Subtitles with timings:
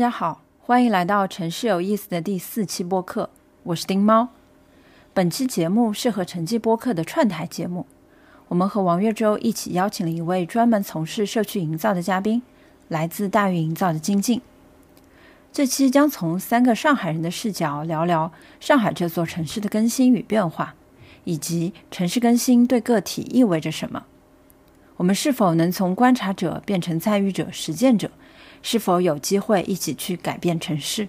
[0.00, 3.28] 大家好，欢迎来到《城市有意思》的第四期播客，
[3.64, 4.30] 我是丁猫。
[5.12, 7.84] 本期节目是和城际播客的串台节目，
[8.48, 12.40] 我们和王月洲一起邀请了一位专门从事社区营造的嘉宾，
[12.88, 14.40] 来自大运营造的金靖。
[15.52, 20.76] 这期将从三个上海人的视角聊聊上海这座城市的更新与变化，
[21.24, 24.06] 以及城市更新对个体意味着什么。
[24.96, 28.10] 我们是否能从观察者变成参与者、实践者？
[28.62, 31.08] 是否有机会一起去改变城市？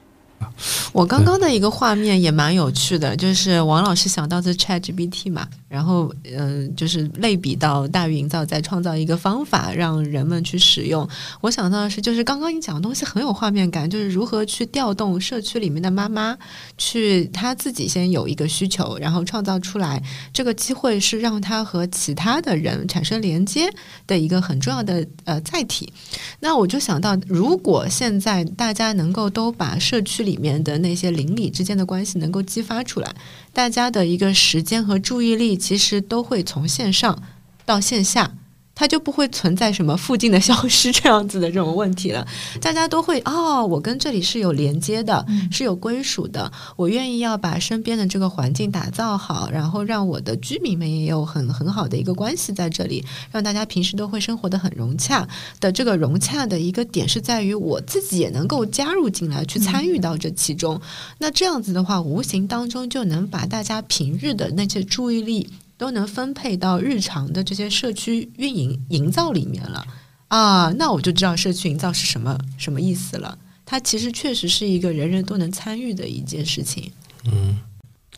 [0.92, 5.48] 我刚刚的一个画面也蛮有趣的，就是王老师想到的 ChatGPT 嘛。
[5.68, 11.08] 然后，嗯，就是类比到大鱼营造，再创造一个方法，让人们去使用。
[11.40, 16.38] 我想到的是，就是刚刚你讲的东西很有画面感，就是如何去调动社区里面的妈妈，
[16.78, 20.04] 去他自己先有一个需求，然后创造出来
[20.34, 23.74] 这个机会，是让他和其他的人产生连接
[24.06, 25.94] 的一个很重要的呃载体。
[26.42, 33.14] 那我就想到，如果现在大家能够都把社区里里面的那些邻里之间的关系能够激发出来。
[33.52, 37.22] 大家的一个时间和注意力，其实都会从线上
[37.66, 38.38] 到线下。
[38.74, 42.28] 它就不会存在什么附近的消失这样子的这种问题了。
[42.60, 46.52] 大家都会哦，我跟这里是有连接的，是有归属的。
[46.76, 55.28] 我愿意要把身边的这个环境打造好，然后让我的居民们也有很很好的一个关系在这里，让大家平时都会生活的很融洽。
[55.60, 60.82] 的这个融洽的一个点是在于我自己也能够加入进来，去参与到这其中。
[61.20, 65.50] 那这样子的话，无形当中就能把大家平日的那些注意力。
[65.82, 69.84] 都能分配到日常的这些社区运营营造里面了
[70.28, 73.36] 啊，那我就知道社区营造是什么什么意思了。
[73.66, 76.92] 它其实确实是一个人人都能参与的一件事情。
[77.26, 77.58] 嗯，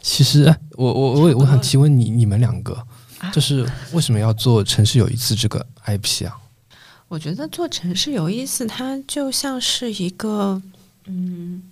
[0.01, 2.85] 其实我我我我想提问你，你们两个
[3.31, 6.37] 就是为什么要做城市有意思这个 IP 啊？
[7.07, 10.61] 我觉得做城市有意思，它就像是一个
[11.05, 11.63] 嗯，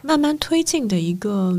[0.00, 1.58] 慢慢推进的一个。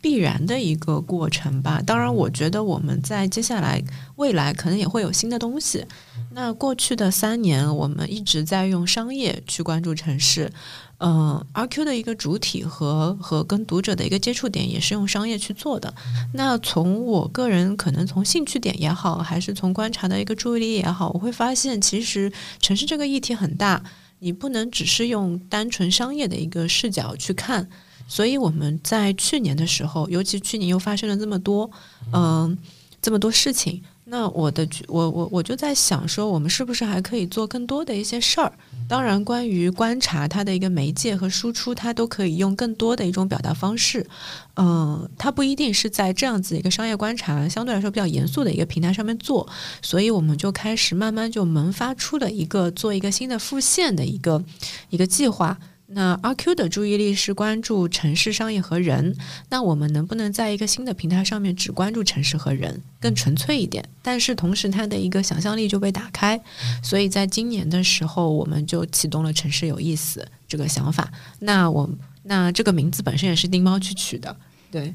[0.00, 1.82] 必然的一个过程吧。
[1.84, 3.82] 当然，我觉得我们在接下来
[4.16, 5.84] 未来可能也会有新的东西。
[6.32, 10.52] 那过去的三年，我们一直在用商业去关注城市。
[10.98, 15.92] 嗯，R Q 的一个主体和和跟读者的一个接触点也是用商业去做的。
[16.32, 23.82] 那从我个人可能从兴趣点也好，还是从观察的一个注意力也好，我会发现其实城市这个议题很大，
[24.20, 27.68] 你不能只是用单纯商业的一个视角去看。
[28.06, 31.70] 所以我们在去年的时候，尤其去年又发生了这么多，
[32.12, 32.56] 嗯，
[33.02, 33.82] 这么多事情。
[34.08, 38.52] 那我的我我我就在想说，我们是不是还可以做更多的一些事儿？
[38.88, 44.06] 当然，关于观察它的一个媒介和输出，它都可以用更多的一种表达方式。
[44.54, 49.48] 嗯，它不一定是在这样子一个商业观察相对来说比较严肃的一个平台上面做。
[49.82, 54.44] 所以我们就开始慢慢就萌发出了一个做一个新的复线的一个
[54.90, 55.58] 一个计划。
[55.88, 59.16] 那阿 Q 的注意力是关注城市商业和人，
[59.50, 63.88] 那我们能不能在一个新的平台上面只关注城市和人，更纯粹一点？
[64.02, 66.40] 但是同时，它的一个想象力就被打开。
[66.82, 71.08] 所以在今年的时候，我们就启动了“城市有意思”这个想法。
[71.38, 71.88] 那我
[72.24, 74.36] 那这个名字本身也是丁猫去取的。
[74.72, 74.92] 对，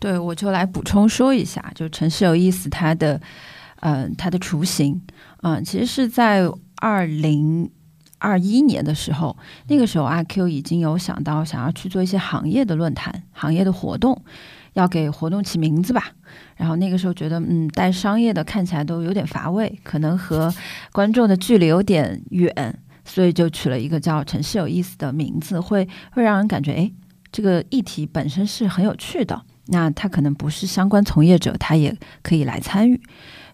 [0.00, 3.20] 对我就来补充说一下，就“城市有意思”它的
[3.78, 5.00] 嗯它的雏形
[5.42, 6.42] 嗯，其实是在
[6.78, 7.70] 二零。
[8.22, 14.22] 二一年的时候，那个时候阿 Q 已经有想到想要去做一些行业的论坛、行业的活动，
[14.74, 16.12] 要给活动起名字吧。
[16.56, 20.54] 然后那个时候觉得，嗯，带商业的看起来都有点乏味，可能和
[20.92, 26.92] 观众的距离有点远，所以就取了一个叫“城市有意思”的名字，会会让人感觉，哎，
[27.32, 29.42] 这个议题本身是很有趣的。
[29.66, 33.00] 那他可能不是相关从业者，他也可以来参与。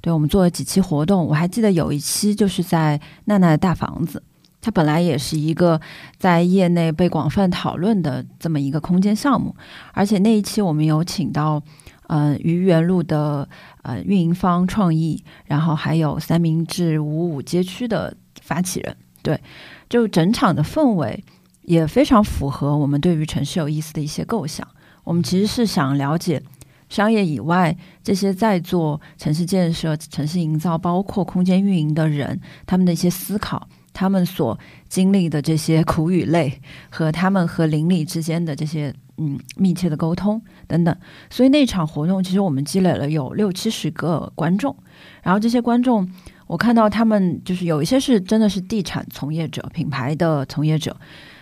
[0.01, 4.23] 对我们做了几期活动，我还记得有一期就是在娜娜的大房子。
[4.61, 5.81] 它本来也是一个
[6.19, 9.55] 在业内被广泛讨论的这么一个空间项目，
[9.93, 11.63] 而且那一期我们有请到，
[12.09, 13.49] 呃，愚园路的
[13.83, 19.41] 呃运营方创意，然后还有三明治五五街区的发起人，对，
[19.89, 21.25] 就整场的氛围
[21.63, 24.67] 也非常符合我们对于城市有意思的一些构想。
[25.05, 26.43] 我们其实是想了解
[26.89, 33.69] 商业以外这些在做城市建设、城市营造，包括空间运营的人，他们的一些思考。
[33.99, 34.57] 他们所
[34.89, 40.97] 经历的这些苦与累，和他们和邻里之间的这些嗯密切的沟通等等，
[41.29, 44.77] 所以那场活动其实我们积累了有六七十个观众，
[45.25, 46.09] 然后这些观众
[46.47, 50.97] 我看到他们就是有一些是真的是地产从业者、品牌的从业者，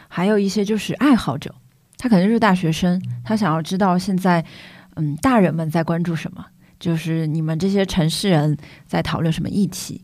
[0.09, 1.55] 还有一些就是爱好者，
[1.99, 4.43] 他可能是大学生，他想要知道现在
[4.95, 6.43] 嗯大人们在关注什么，
[6.81, 8.57] 就是你们这些城市人
[8.87, 10.01] 在讨论什么议题。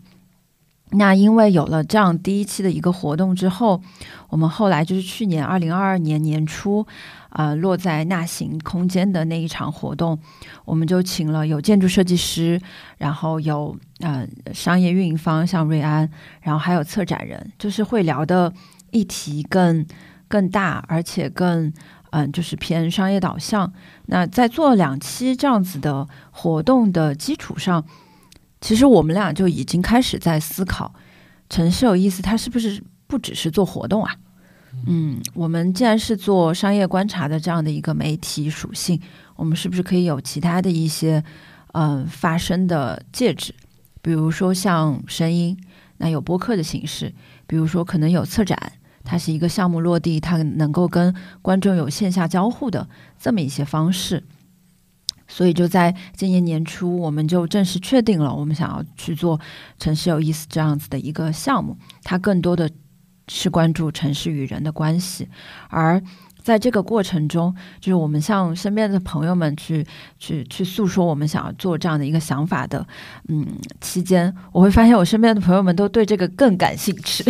[0.94, 3.80] 那因为有了这样第一期的一个活动之后，
[4.28, 6.86] 我们后来就是去年二零二二年年初，
[7.30, 10.18] 啊，落在纳行空间的那一场活动，
[10.66, 12.60] 我们就请了有建筑设计师，
[12.98, 16.06] 然后有呃商业运营方像瑞安，
[16.42, 18.52] 然后还有策展人，就是会聊的
[18.90, 19.86] 议题更
[20.28, 21.72] 更大，而且更
[22.10, 23.72] 嗯就是偏商业导向。
[24.06, 27.82] 那在做两期这样子的活动的基础上。
[28.62, 30.94] 其实我们俩就已经开始在思考，
[31.50, 34.14] 城市有意思，它是不是不只是做活动啊？
[34.86, 38.98] 嗯，我们既然是做商业观察的这样的一个媒体属性，
[39.36, 41.22] 我们是不是可以有其他的一些
[41.72, 43.52] 嗯发声的介质？
[44.00, 45.58] 比如说像声音，
[45.98, 47.12] 那有播客的形式；
[47.46, 48.72] 比如说可能有策展，
[49.04, 52.88] 它是一个项目落地，它能够跟观众有线下交互的
[53.18, 54.22] 这么一些方式。
[55.34, 59.40] 所以就在今年年初，我们就正式确定了，我们想要去做
[59.78, 61.74] 城市有意思这样子的一个项目。
[62.02, 62.70] 它更多的
[63.28, 65.26] 是关注城市与人的关系，
[65.70, 66.02] 而
[66.42, 69.86] 在这个过程中，就是我们向身边的朋友们去
[70.18, 72.86] 去去诉说我们想要做这样的一个想法的，
[73.28, 73.46] 嗯，
[73.80, 77.24] 期间我会发现我身边的朋友们都对这个更感兴趣，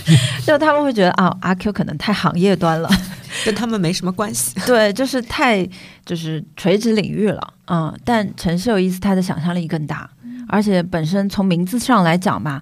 [0.46, 2.88] 就他们会觉得啊，阿 Q 可能太行业端了。
[3.46, 5.66] 跟他们没什么关系， 对，就是太
[6.04, 10.08] 就是垂直领域了，嗯，但城市有意思，它的想象力更大，
[10.48, 12.60] 而且本身从名字上来讲嘛，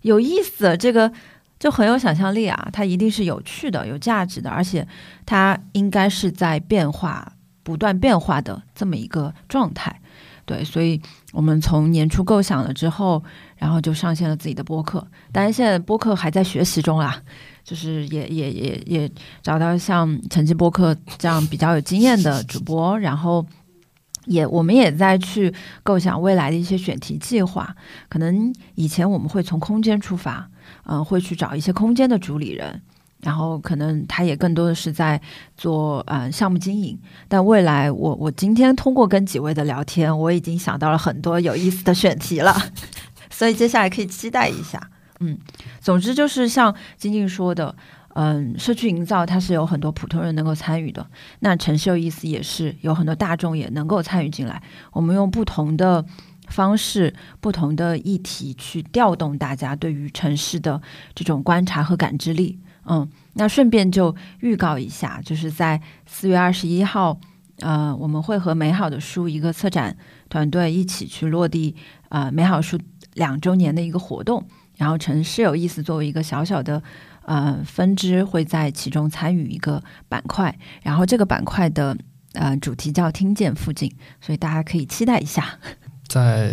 [0.00, 1.12] 有意思，这个
[1.60, 4.88] 就很有想象力啊，它一定是有趣的、有价值的，而且
[5.26, 7.30] 它应该是在变化、
[7.62, 10.00] 不断变化的这么一个状态，
[10.46, 11.00] 对，所以
[11.32, 13.22] 我们从年初构想了之后，
[13.56, 17.22] 然后就上线了自己的播客，当然现在播客还在学习中啦。
[17.64, 19.10] 就是也也也也
[19.42, 23.44] 找到像晨记播客这样比较有经验的主播，然后
[24.26, 27.74] 也我们也在去构想未来的一些选题计划。
[28.08, 30.48] 可能以前我们会从空间出发，
[30.84, 32.80] 嗯，会去找一些空间的主理人，
[33.20, 35.20] 然后可能他也更多的是在
[35.56, 36.96] 做呃项目经营。
[37.26, 42.56] 但未来我我今天通过跟几位的聊天，我已经想到了很多有意思的选题了，
[43.36, 44.80] 所以接下来可以期待一下。
[45.20, 45.36] 嗯，
[45.78, 47.76] 总之就是像晶晶说的，
[48.14, 51.06] 嗯，社区营造它是有很多普通人能够参与的，
[51.40, 54.62] 那城市有意思也是有很多大众也能够参与进来。
[54.90, 56.02] 我们用不同的
[56.48, 60.80] 方式、不同的议题去调动大家对于城市的
[61.14, 62.58] 这种观察和感知力。
[62.86, 67.18] 嗯，那顺便就预告一下，就是在四月二十一号，
[67.58, 69.94] 呃，我们会和美好的书一个策展
[70.30, 71.74] 团队一起去落地，
[72.10, 72.78] 呃，美好书
[73.16, 74.42] 两周年的一个活动。
[74.76, 76.82] 然后城市有意思，作为一个小小的
[77.24, 80.54] 呃分支，会在其中参与一个板块。
[80.82, 81.96] 然后这个板块的
[82.34, 83.90] 呃主题叫“听见附近”，
[84.20, 85.58] 所以大家可以期待一下。
[86.06, 86.52] 在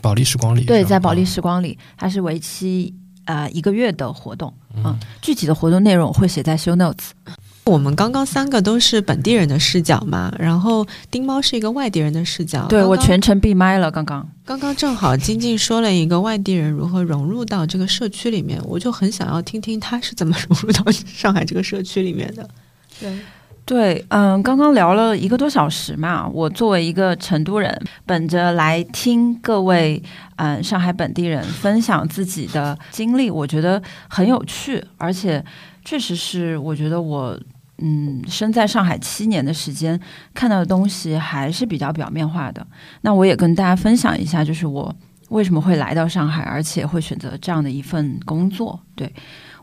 [0.00, 2.94] 保利时光里，对，在保利时光里，它是为期
[3.26, 4.52] 呃一个月的活动。
[4.74, 7.10] 嗯，具体的活动内容会写在 show notes。
[7.68, 12.66] 我们刚刚三个都是本地人的视角嘛，然后丁猫是一个外地人的视角。
[12.66, 22.48] 对我全程闭麦了，刚刚刚刚正好晶晶说了一个外地人如何融入到这个社区里面，我就很想要听听他是怎么融入到上海这个社区里面的。
[22.98, 23.18] 对
[23.66, 30.02] 对，嗯，刚刚聊了一个多小时嘛，我作为一个成都人，本着来听各位
[30.36, 35.44] 嗯上海本地人分享自己的经历，我觉得很有趣，而且
[35.84, 37.38] 确实是我觉得我。
[37.78, 39.98] 嗯，身在上海七年的时间，
[40.34, 42.66] 看到的东西还是比较表面化的。
[43.02, 44.94] 那我也跟大家分享一下，就是我
[45.28, 48.78] 为什么会来到上海，而且会选择这样的一份工作。
[48.96, 49.12] 对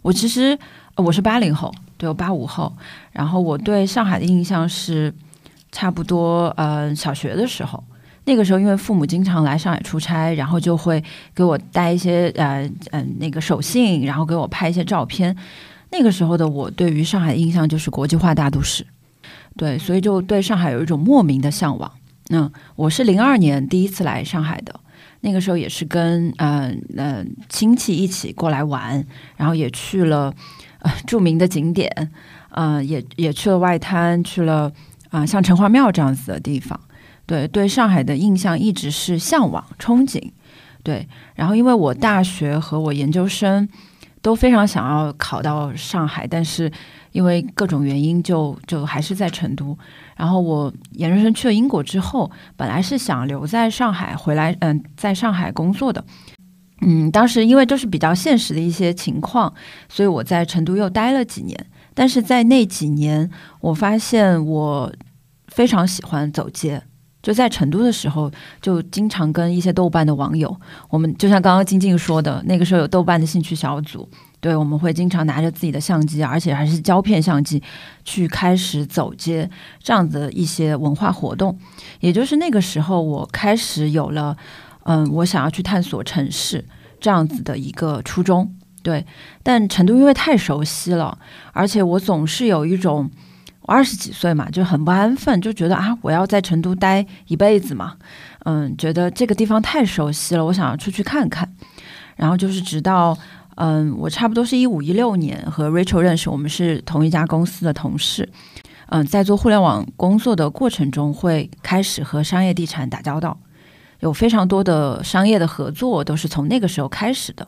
[0.02, 0.58] 我其实
[0.96, 2.72] 我是八零后，对我八五后，
[3.12, 5.14] 然后我对上海的印象是
[5.72, 7.84] 差不多呃小学的时候，
[8.24, 11.04] 那个时候因为父母经常来上海出差，然后就会
[11.34, 15.36] 给我带一些呃嗯那个手信，然后给我拍一些照片。
[15.92, 18.86] 那个时候的我对于上海的印象就是国际化大都市，
[19.56, 21.90] 对，所以就对上海有一种莫名的向往。
[22.28, 24.78] 那我是零二年第一次来上海的，
[25.22, 29.06] 那个时候也是跟嗯嗯亲戚一起过来玩，
[29.38, 30.34] 然后也去了
[30.80, 32.12] 呃著名的景点，
[32.50, 34.72] 嗯也也去了外滩，去了
[35.12, 36.78] 啊像城隍庙这样子的地方。
[37.26, 40.32] 对，对上海的印象一直是向往、憧憬。
[40.84, 43.70] 对，然后因为我大学和我研究生。
[44.26, 46.72] 都非常想要考到上海，但是
[47.12, 49.78] 因为各种原因，就就还是在成都。
[50.18, 56.04] 然后我研究生去了英国之后，本来是想留在上海，回来嗯，在上海工作的。
[56.82, 59.54] 嗯，当时因为就是比较现实的一些情况，
[59.88, 61.56] 所以我在成都又待了几年。
[61.94, 63.30] 但是在那几年，
[63.62, 64.92] 我发现我
[65.50, 66.82] 非常喜欢走街。
[67.26, 70.56] 就在成都的时候，就经常跟一些豆瓣的网友，
[70.92, 74.08] 我们就像刚刚晶晶说的，那个时候有豆瓣的兴趣小组，
[74.40, 77.64] 对，我们会经常拿着自己的相机，而且还是胶片相机，
[78.04, 79.50] 去开始走街
[79.82, 81.58] 这样子的一些文化活动。
[82.00, 84.38] 也就是那个时候，我开始有了，
[84.84, 86.64] 嗯，我想要去探索城市
[87.00, 88.54] 这样子的一个初衷。
[88.84, 89.04] 对，
[89.42, 91.18] 但成都因为太熟悉了，
[91.54, 93.10] 而且我总是有一种。
[93.68, 97.96] 我二十几岁嘛，就很不安分，就觉得啊，我要在成都待一辈子嘛，
[98.46, 101.52] 嗯，觉得这个地方太熟悉了，我想要出去看看。
[102.16, 103.18] 然后就是直到，
[103.56, 108.30] 嗯，我差不多是一五一六年和 Rachel 认识，我们是同一家公司的同事，
[108.88, 113.38] 嗯，在做互联网工作的过程中，会开始和商业地产打交道，
[114.00, 117.48] 有非常多的商业的合作都是从那个时候开始的。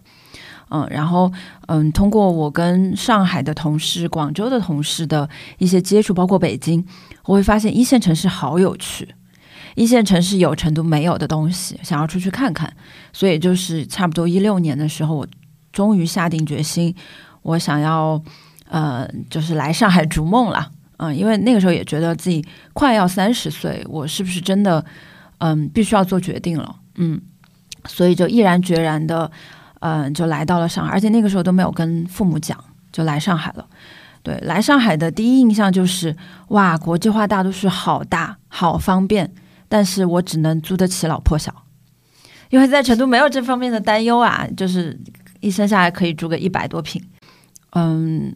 [0.70, 1.32] 嗯，然后
[1.68, 6.86] 嗯，通过我跟上海的同事、广州的同事的一些接触，包括北京，
[7.24, 9.08] 我会发现一线城市好有趣，
[9.76, 12.72] 一线城市有成都没有的东西，想要出去看看。
[13.14, 15.26] 所以就是差不多一六年的时候，我
[15.72, 16.94] 终于下定决心，
[17.44, 18.22] 我想要
[18.70, 20.70] 呃，就是来上海逐梦了。
[20.98, 24.84] 嗯，因为那个时候也觉得自己快要三十岁，我是不是真的
[25.38, 26.76] 嗯，必须要做决定了？
[26.96, 27.22] 嗯，
[27.86, 29.32] 所以就毅然决然的。
[29.80, 32.58] 嗯，就来到了上海，而且那个时候都没有跟父母讲，
[32.92, 33.68] 就来上海了。
[34.24, 36.14] 对，来上海的第一印象就是，
[36.50, 39.32] 哇，国际化大都市好大，好方便，
[39.70, 41.54] 但是我只能租得起老破小，
[42.50, 45.00] 因为在成都没有这方面的担忧啊，就是
[45.40, 47.02] 一生下来可以住个一百多平。
[47.72, 48.36] 嗯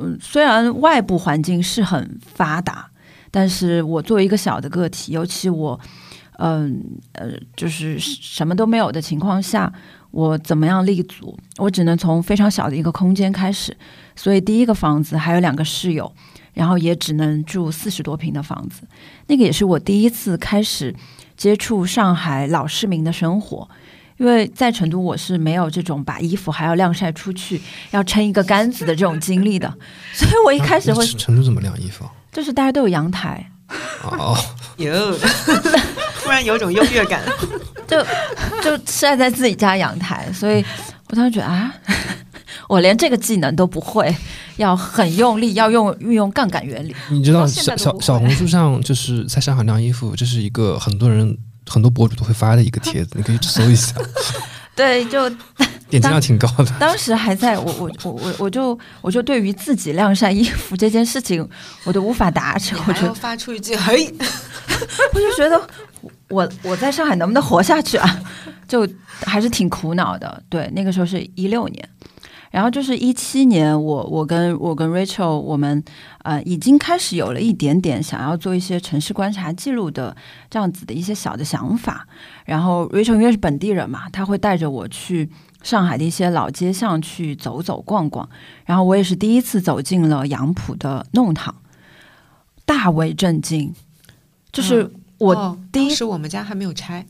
[0.00, 2.90] 嗯，虽然外部环境是很发达，
[3.30, 5.78] 但是我作为一个小的个体，尤其我，
[6.38, 9.72] 嗯呃，就是什么都没有的情况下。
[10.10, 11.36] 我怎么样立足？
[11.58, 13.76] 我只能从非常小的一个空间开始，
[14.16, 16.10] 所以第一个房子还有两个室友，
[16.54, 18.82] 然后也只能住四十多平的房子。
[19.26, 20.94] 那个也是我第一次开始
[21.36, 23.68] 接触上海老市民的生活，
[24.16, 27.60] 因为在成都我是没有这种把衣服还要晾晒出去，
[27.90, 29.72] 要撑一个杆子的这种经历的，
[30.14, 32.04] 所以我一开始会成都怎么晾衣服？
[32.32, 33.52] 就是大家都有阳台。
[34.02, 34.36] 哦，
[34.76, 35.12] 有，
[36.22, 37.22] 突然有种优越感。
[37.86, 38.02] 就
[38.62, 40.62] 就晒在自己家阳台，所以
[41.08, 41.72] 我当时觉得啊，
[42.68, 44.14] 我连这个技能都不会，
[44.56, 46.94] 要很用力，要用运用杠杆原理。
[47.08, 51.34] 你知道小小小红书上就是在上海晾衣服，这是一个很多人
[51.66, 53.94] 很多博主都会发的一个帖子，你可以去搜一下。
[54.76, 55.30] 对，就
[55.88, 56.66] 点击量挺高的。
[56.78, 61.48] 当时还在我我我我我就我就对于自己晾晒衣服这件事情，
[61.84, 62.78] 我都无法达成。
[62.86, 64.12] 我就发出一句嘿，
[65.14, 65.60] 我就觉得。
[66.28, 68.22] 我我在上海能不能活下去啊？
[68.68, 68.86] 就
[69.24, 70.42] 还是挺苦恼的。
[70.50, 71.88] 对，那个时候是一六年，
[72.50, 75.82] 然后就是一七年，我我跟我跟 Rachel，我们
[76.24, 80.14] 呃已经开始有了一点点想要做一些城市观察记录的
[80.50, 82.06] 这样子的一些小的想法。
[82.44, 85.30] 然后 Rachel 因为是本地人嘛，他会带着我去
[85.62, 88.28] 上海的一些老街巷去走走逛逛。
[88.64, 91.54] 然后我也是第一次走进了杨浦的弄堂，
[92.64, 93.74] 大为震惊，
[94.52, 94.90] 就是。
[95.18, 97.04] 我第一是我们家还没有拆，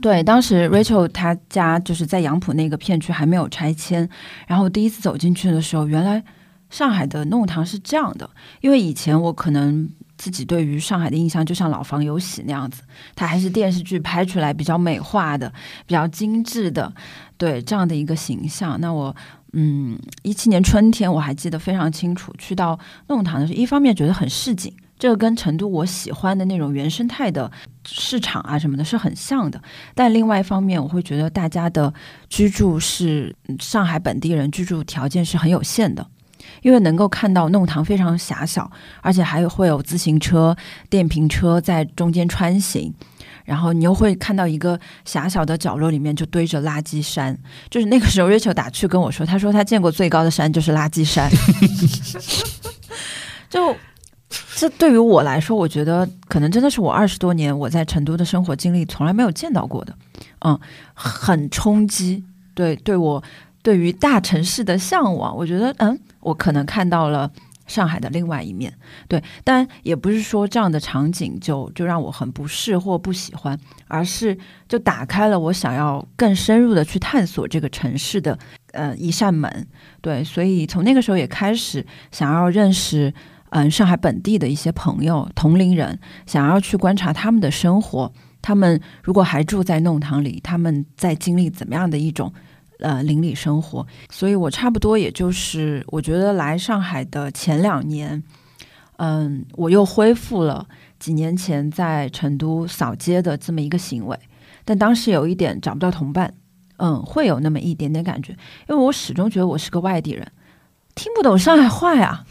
[0.00, 4.08] 对，当时 Rachel 她家就是在杨浦那个片区还没有拆迁，
[4.46, 6.24] 然后第一次走进去的时候，原来
[6.70, 8.30] 上海的弄堂是这样的。
[8.62, 9.86] 因为以前我可能
[10.16, 12.80] 自己对于上海的印象就像老房有喜那样子，
[13.14, 15.52] 它还是电视剧拍出来比较美化的、
[15.84, 16.90] 比较精致的，
[17.44, 18.80] 对这样的一个形象。
[18.80, 19.14] 那我
[19.52, 24.72] 嗯，一七年春天我还记得非常清楚，去到弄堂的时候，一方面觉得很市井。
[24.96, 27.50] 这个跟成都我喜欢的那种原生态的
[27.84, 29.60] 市场啊什么的是很像的，
[29.94, 31.92] 但另外一方面，我会觉得大家的
[32.30, 36.06] 居住是上海本地人居住条件是很有限的，
[36.62, 38.70] 因为能够看到弄堂非常狭小，
[39.02, 40.56] 而且还会有自行车、
[40.88, 42.94] 电瓶车在中间穿行，
[43.44, 47.38] 然后你又会看到一个狭小的角落里面就堆着垃圾山，
[47.70, 51.30] 就是那个时候 Rachel 打趣跟我说，他说他见过最高的山就是垃圾山，
[53.48, 53.74] 就。
[54.56, 59.94] 这对于我来说，我觉得可能真的是我二十多年我在成都的生活经历从来没有见到过的，
[60.40, 60.58] 嗯，
[60.92, 62.24] 很冲击。
[62.52, 63.22] 对，对我
[63.62, 67.30] 对于大城市的向往，我觉得，嗯，我可能看到了
[67.66, 68.72] 上海的另外一面。
[69.08, 74.36] 对，但也不是说这样的场景就就让我很不适或不喜欢，而是
[74.68, 78.38] 就打开了我想要更深入的去探索这个城市的
[78.72, 79.66] 呃一扇门。
[80.00, 83.12] 对，所以从那个时候也开始想要认识。
[83.50, 92.34] 嗯，上海本地的一些朋友、同龄人想要去观察他们的生活，他们如果还住在弄堂里，他们在经历怎么样的一种
[92.80, 93.86] 呃邻里生活？
[94.10, 98.22] 所以我差不多也就是，我觉得来上海的前两年，
[98.96, 100.66] 嗯，我又恢复了
[100.98, 104.18] 几年前在成都扫街的这么一个行为，
[104.64, 106.34] 但当时有一点找不到同伴，
[106.78, 108.32] 嗯，会有那么一点点感觉，
[108.68, 110.26] 因为我始终觉得我是个外地人，
[110.94, 112.24] 听不懂上海话呀，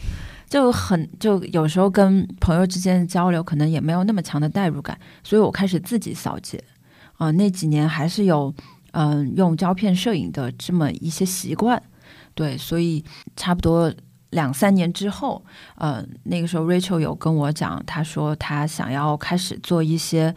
[0.50, 6.64] 就很就有时候跟朋友之间的交流可能也没有那么强的代入感，所以我开始自己扫街，
[7.18, 8.54] 啊，那几年还是有
[8.94, 11.80] 嗯用胶片摄影的这么一些习惯，
[12.34, 13.94] 对，所以差不多。
[14.34, 15.46] 两三年之后，
[15.76, 20.34] 呃，那个时候 Rachel 有跟我讲，他说他想要开始做一些，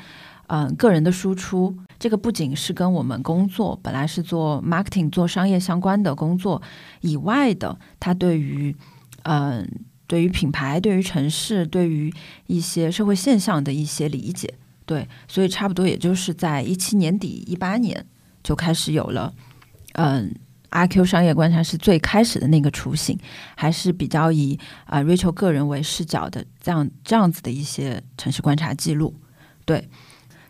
[0.48, 1.74] 嗯，个人的输出。
[1.98, 6.60] 这个不仅是跟我们工作本来是做 marketing 做商业相关的工作
[7.00, 8.76] 以外的，他对于，
[9.22, 9.66] 嗯，
[10.06, 12.12] 对于品牌、对于城市、对于
[12.48, 14.52] 一些社会现象的一些理解。
[14.84, 18.04] 对，所以差不多也就是在一七年底、一八年
[18.46, 19.34] 就开始有了，
[19.94, 20.32] 嗯。
[20.70, 23.16] 阿 Q 商业观察是最开始的那个雏形，
[23.54, 29.14] 还是比较以啊 Rachel 个人为视角的这样这样子的一些城市观察记录，
[29.64, 29.88] 对，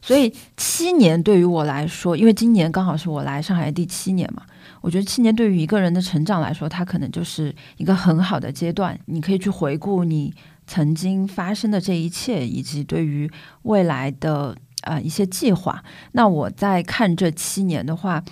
[0.01, 4.43] 所以七年对于我来说，因为今年刚好是我来上海第七年嘛，
[4.81, 10.35] 我觉得七年对于一个人的成长来说，它可能就是一个很好的阶段，你可以去回顾你
[10.67, 13.31] 曾经发生的这一切，以及对于
[13.63, 15.83] 未来的呃一些计划。
[16.13, 18.23] 那我在看这七年的话。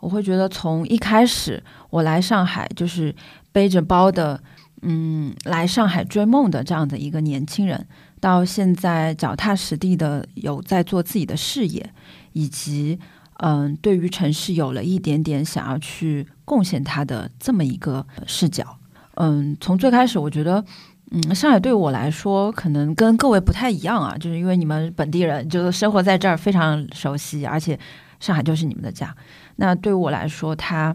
[0.00, 3.12] 我会觉得，从一开始我来上海就是
[3.50, 4.40] 背着包的，
[4.82, 7.84] 嗯，来上海追梦的这样的一个年轻人，
[8.20, 11.92] 到现在脚踏实地的有在做自己的事业，
[12.32, 12.96] 以及
[13.38, 18.78] 嗯，对于城市有了一点点想要去贡献他的这么一个视角。
[19.16, 20.64] 嗯，从最开始我觉得，
[21.10, 27.78] 嗯，上海对我来说可能跟各位不太一样啊，就是因为你们本地人就是生活在这儿非常熟悉，而且
[28.20, 29.14] 上海就是你们的家。
[29.56, 30.94] 那对我来说，它，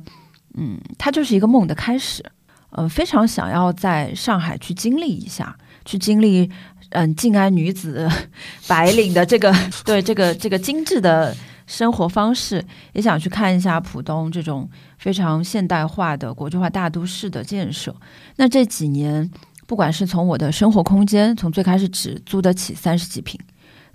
[0.53, 2.23] 嗯，它就是一个梦的开始，
[2.71, 6.47] 嗯，非常想要在上海去经历一下，去经历，
[6.91, 8.07] 嗯，静安女子
[8.67, 9.51] 白领的这个
[9.83, 17.95] 对这个这个精致的生活方式，也想去看一下浦东这种非常现代化的国际化大都市的建设。
[18.35, 19.29] 那这几年，
[19.65, 23.39] 不管是从我的生活空间，从最开始只租得起三十几平。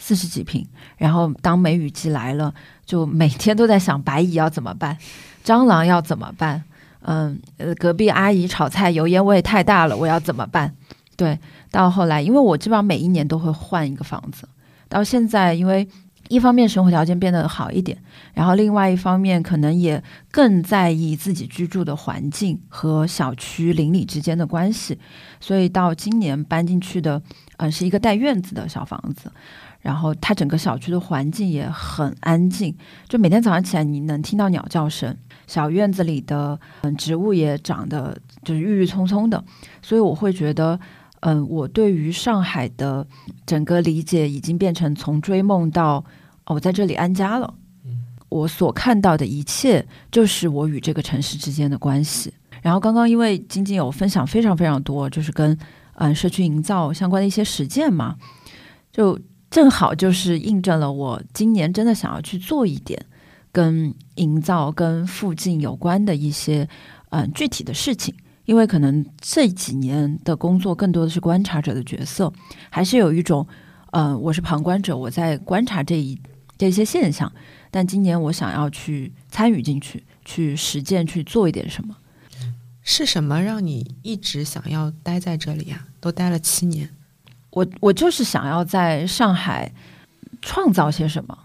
[0.00, 0.64] 四十几平，
[0.96, 2.54] 然后当梅雨季来了，
[2.86, 4.96] 就每天都在想白蚁要怎么办，
[5.44, 6.62] 蟑螂要怎么办？
[7.00, 10.72] 嗯，呃，隔壁阿姨炒菜油烟味太大了，我要怎么办？
[11.16, 11.36] 对，
[11.72, 14.48] 到后来，因为我基本上每一年都会换一个房子，
[14.88, 15.88] 到现在，因为
[16.28, 17.96] 一方面生活条件变得好一点，
[18.34, 24.98] 然后另外一方面可能也更在意自己居住的环境和小区邻里之间的关系，
[25.40, 27.20] 所以到今年搬进去的，
[27.56, 29.32] 嗯，是一个带院子的小房子。
[29.80, 32.76] 然后它整个小区的环境也很安静，
[33.08, 39.42] 就每天早上起来你能听到鸟叫声，小院子里的嗯植物也长得就是郁郁葱葱的，
[39.80, 40.78] 所以我会觉得，
[41.20, 43.06] 嗯，我对于上海的
[43.46, 46.04] 整个理解已经变成从追梦到
[46.48, 47.54] 我在这里安家了。
[48.28, 52.32] 我所看到的一切就是我与这个城市之间的关系。
[52.60, 55.56] 然后刚刚因为晶晶有分享非常非常多，就是跟
[55.94, 58.16] 嗯社区营造相关的一些实践嘛，
[58.92, 59.18] 就。
[59.50, 63.02] 正好就是印证了我今年真的想要去做一点
[63.50, 66.68] 跟营造、跟附近有关的一些
[67.08, 72.30] 嗯具体的事情，因为可能这几年的工作更多的是观察者的角色，
[72.68, 73.46] 还是有一种
[73.92, 76.20] 嗯我是旁观者，我在观察这一
[76.58, 77.32] 这些现象。
[77.70, 81.96] 但今年我想要去参与进去，去实践，去做一点什么。
[82.82, 85.84] 是什么让你一直想要待在这里呀？
[86.00, 86.88] 都待了七年。
[87.50, 89.70] 我我就是想要在上海
[90.40, 91.38] 创造些什么，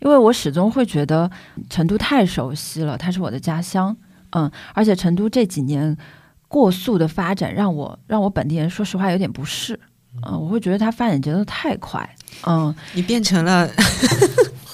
[0.00, 1.28] 因为我始终会觉得
[1.68, 3.96] 成都太熟悉了，它是我的家乡，
[4.30, 5.96] 嗯，而且成都这几年
[6.46, 9.78] 过速的发展，让我让我本地人说实话有点不适，
[10.24, 12.08] 嗯，我会觉得它发展节奏太快，
[12.46, 13.68] 嗯，你变成了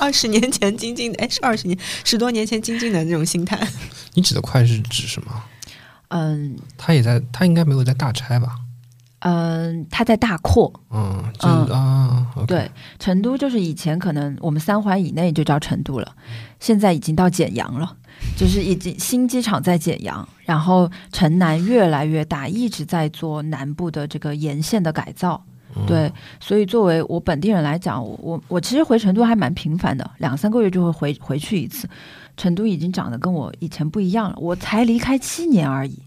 [0.01, 3.61] 二十年前精进的，哎，是二十年十多年前精进的那种心态。
[4.15, 5.31] 你指的快是指什么？
[6.09, 8.57] 嗯，他也在，他应该没有在大拆吧？
[9.21, 16.17] 嗯，他在大扩，嗯嗯啊，对，成都就是以前可能我们三环以内就叫成都了，
[16.59, 17.95] 现在已经到简阳了，
[18.35, 25.45] 就是已经新机场在简阳，然后城南越来越大，一直在做南部的这个沿线的改造，
[25.87, 31.89] 对，所以作为我本地人来讲，我我其实回成都还蛮频繁的，两三个月就会回回去一次，
[32.37, 35.99] 成都已经长得跟我以前不一样了，我才离开七年而已。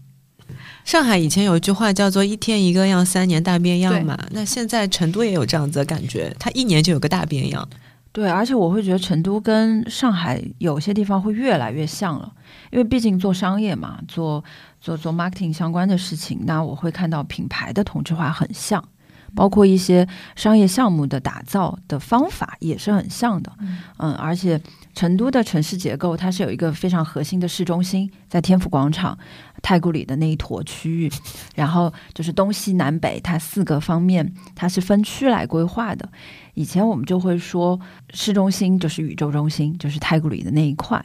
[0.84, 4.18] 上海以前有一句话叫做“一天一个样，三年大变样”嘛。
[4.32, 7.66] 那现在成都也有这样子的感觉，它一年就有个大变样。
[8.12, 12.30] 对，而且我会觉得成都跟上海有些地方会越来越像了，
[12.70, 14.44] 因为毕竟做商业嘛，做
[14.80, 18.84] 做做 marketing 相关的事情，那我会看到品牌的同质化很像，
[19.34, 23.52] 包括一些商业项目的打造的方法也是很像的。
[23.98, 24.60] 嗯，而且
[24.94, 29.18] 成都的城市结构它是有一个非常核心的市中心，在天府广场、
[29.62, 31.10] 太古里的那一坨区域，
[31.54, 36.08] 然后就是东西南北它四个方面它是分区来规划的。
[36.54, 37.78] 以前我们就会说
[38.10, 41.04] 市中心就是宇宙中心，就是太古里的那一块。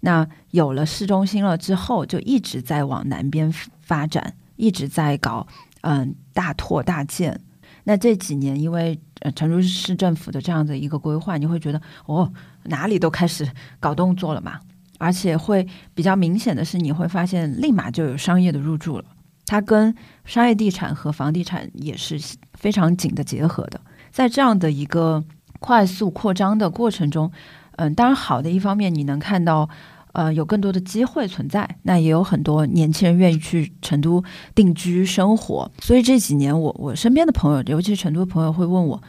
[0.00, 5.46] 那有了市中心了之后，就一直在往南边发展，一直在搞
[5.80, 7.40] 嗯大拓大建。
[7.84, 12.32] 那这几年，因为呃成都市政府的这样的一个规划，你会觉得哦
[12.64, 14.58] 哪里都开始搞动作了嘛。
[14.98, 19.04] 而且会比较明显的是，你会发现立马就有商业的入驻了。
[19.46, 19.94] 它跟
[20.24, 22.18] 商业地产和房地产也是
[22.54, 23.80] 非常紧的结合的。
[24.10, 25.22] 在这样的一个
[25.60, 27.30] 快速扩张的过程中，
[27.76, 29.68] 嗯，当然好的一方面，你能看到。
[30.14, 34.22] 呃，有更多的机会存在，那也有很多年轻人愿意去成都
[34.54, 35.68] 定居生活。
[35.80, 39.02] 所以这几年，我我身边的朋友，尤其是成都的朋友，会问我：“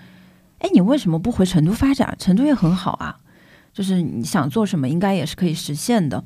[0.60, 2.16] 哎，你为什么不回成都发展？
[2.18, 3.20] 成都也很好啊，
[3.72, 6.24] 就是你想做什么，应该也是可以实现的。”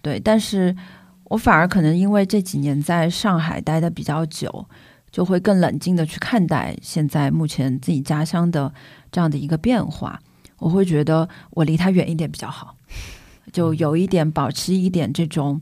[0.00, 0.76] 对，但是
[1.24, 4.66] 我反而可能因为这几年在上海待的比较久，
[5.10, 8.72] 就会更冷静的去看待现在目前自己家乡的
[9.10, 10.20] 这样的一个变化。
[10.58, 12.76] 我会觉得我离他远一点比较好。
[13.52, 15.60] 就有一点保持一点这种，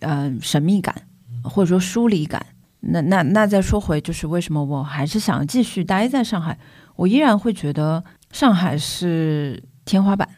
[0.00, 0.94] 呃，神秘感
[1.42, 2.44] 或者说疏离感。
[2.82, 6.58] 那那那再说回，就是为什么我还是想继续待在上海？
[6.96, 10.28] 我依然会觉得上海是天花板，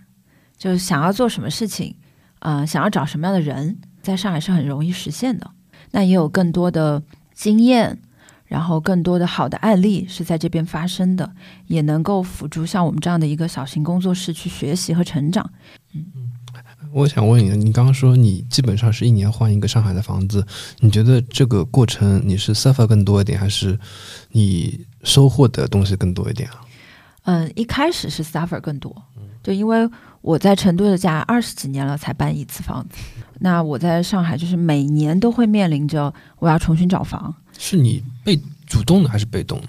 [0.57, 1.97] 就是想要做什么事情，
[2.41, 5.51] 啊，想要找什么样的人，在上海是很容易实现的。
[5.93, 8.01] 那也有更多的经验，
[8.47, 11.33] 然后更多的好的案例是在这边发生的，
[11.67, 15.49] 也能够辅助像我们这样的一个小型工作室去学习和成长。
[15.95, 16.32] 嗯嗯。
[16.93, 20.47] 我想问你，你刚刚说你基本上是一年换一个上海的房子，
[20.81, 23.79] 你觉得这个过程你是 suffer 更多一点，还是
[24.31, 26.61] 你收获的东西更多一点啊？
[27.25, 28.95] 嗯，一开始是 suffer 更多，
[29.43, 29.89] 就因为
[30.21, 32.97] 我在成都的家二十几年了才搬一次房子，
[33.41, 37.35] 那我在上海就是每年都会面临着我要重新找房。
[37.57, 39.69] 是你被主动的还是被动的？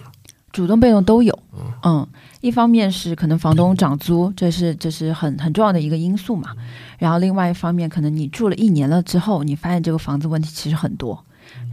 [0.54, 1.38] 主动被动都有，
[1.82, 2.08] 嗯，
[2.39, 6.52] 一方面是可能房东涨租，这是这是很很重要的一个因素嘛。
[7.00, 11.26] 然后另外一方面，可能你住了一年了之后，你发现这个房子问题其实很多，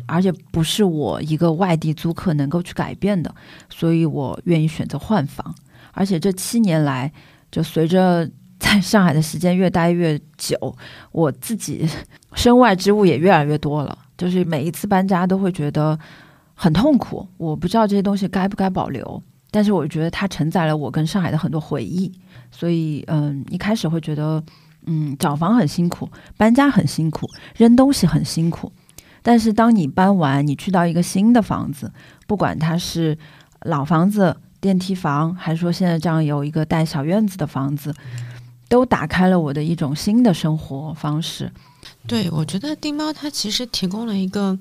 [0.06, 3.32] 而且不是我一个外地租客能够去改变的，
[3.68, 5.54] 所以我愿意选择换房。
[5.92, 7.12] 而且这七年来，
[7.52, 8.26] 就随着
[8.58, 10.56] 在上海的时间越待越久，
[11.12, 11.86] 我自己
[12.32, 15.98] 身外之物也越来越多了，就是每一次搬家都会觉得。
[16.62, 22.12] 很痛苦，我不知道这些东西该不该保留，但是我觉得它承载了我跟上海的很多回忆，
[22.50, 24.44] 所以嗯，一开始会觉得
[24.84, 28.70] 嗯，找房很辛苦，搬家很辛苦，扔东西很辛苦，
[29.22, 31.90] 但是当你搬完，你去到一个新的房子，
[32.26, 33.16] 不管它是
[33.62, 37.94] 老房子、电梯房，还是说现在这样有一个带小院子的房子，
[38.68, 41.50] 都打开了我的一种新的生活方式。
[42.06, 44.58] 对，我觉得丁猫它其实提供了一个。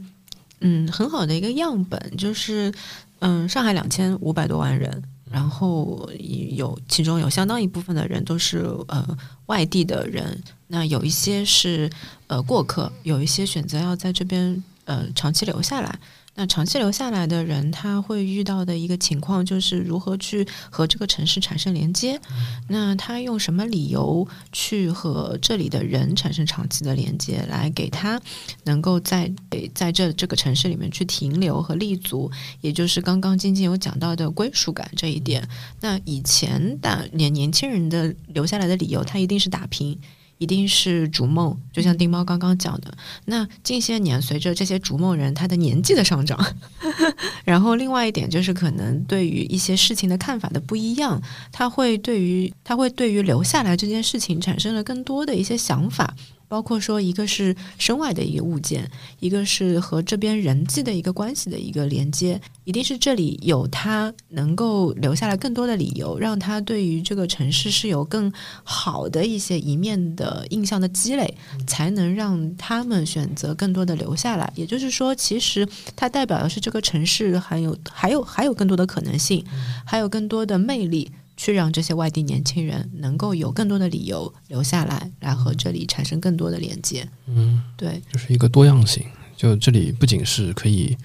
[0.62, 2.74] 嗯，很好的一个样本，就是，
[3.20, 6.10] 嗯，上海两千五百多万人，然后
[6.56, 11.90] 有其中有相当一部分的人都是呃外地的人，那有一些是
[12.28, 16.00] 呃过客，有一些选择要在这边呃长期留下来。
[16.40, 22.18] 那长期留下来的人，他会遇到的一个情况就是如何去和这个城市产生连接。
[22.70, 28.22] 那他用什么理由去和这里的人产生长期的连接，来给他
[28.64, 29.30] 能够在
[29.76, 32.32] 在这这个城市里面去停留和立足？
[32.62, 35.46] 也就是刚刚晶晶有讲到的归属感这一点。
[35.82, 40.00] 那以前的年年轻人的留下来的理由，他一定是打拼。
[40.40, 42.92] 一定是逐梦，就像丁猫刚刚讲的。
[43.26, 46.40] 那近些年，随着这些逐梦人他的年纪的上涨，
[47.46, 51.22] 然后另外一点就是可能对于一些事情的看法的不一样，
[51.52, 56.16] 他会对于他会对于留下来这件事情产生了更多的一些想法。
[56.50, 68.34] 包括说，一个是身外的一个物件，一个是和这边人际的一个关系的一个连接，一定是这里有他能够留下来更多的理由，让他对于这个城市是有更
[68.64, 74.52] 好的一些一面的印象的积累，才能让他们选择更多的留下来。
[74.56, 79.46] 也就是说，其实它代表的是这个城市还有还有还有更多的可能性，
[79.86, 81.12] 还有更多的魅力。
[81.40, 87.08] 去让这些外地年轻人能够有更多的理由留下来，来和这里产生更多的连接。
[87.28, 89.06] 嗯，对，就是一个多样性。
[89.38, 90.98] 就这里不仅是可以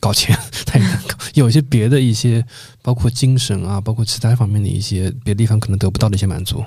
[0.00, 0.34] 搞钱，
[0.64, 2.42] 它也能搞有一些别的一些，
[2.80, 6.64] 包括精神啊，包括其他方面的一些别的地方可能得不到的一些满足。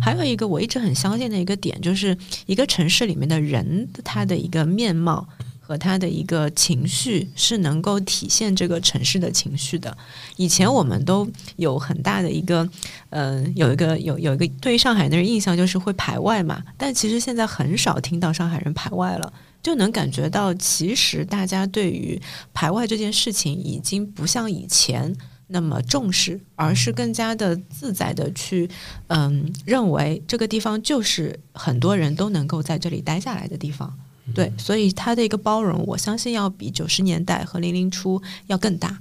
[0.00, 2.16] 还有一个我一直很相信的一个点，就是
[2.46, 5.28] 一个城市里面的人他的一个面貌。
[5.72, 9.96] 和他的一个情绪是能够体现这个城市的情绪的。
[10.36, 12.68] 以前我们都有很大的一个，
[13.08, 19.32] 呃，有一个有有一个对于上海人的印象就是会排外嘛，但其实现在很少听到上海人排外了，
[19.62, 22.20] 就能感觉到其实大家对于
[22.52, 25.16] 排外这件事情已经不像以前。
[25.48, 28.70] 那么重视，而是更加的自在的去，
[29.08, 33.94] 嗯，认为这个地方就是很多人都能够在这里待下来的地方，
[34.34, 38.98] 对，所以它的一个包容，我相信要比九十年代和零零初要更大。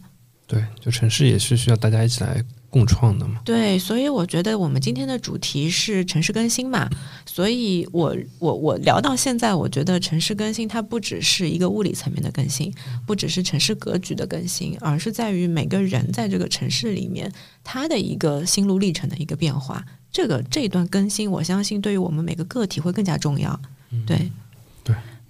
[0.47, 2.43] 对，就城市也是需要大家一起来。
[2.71, 6.89] 共创的嘛，对，所以我觉得我们今天的主题是城市更新嘛，
[7.25, 12.73] 所以我我我聊到现在，我觉得城市更新它不只是一个物理层面的更新，
[13.05, 17.29] 不只是城市格局的更新，而是在于每个人在这个城市里面
[17.61, 19.85] 他的一个心路历程的一个变化。
[20.09, 23.59] 这个这一段更新，我相信对于我们每个个体会更加重要。
[24.07, 24.31] 对，对。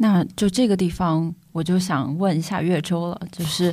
[0.02, 3.66] 那就这个地方，我就想问一下岳州了，就是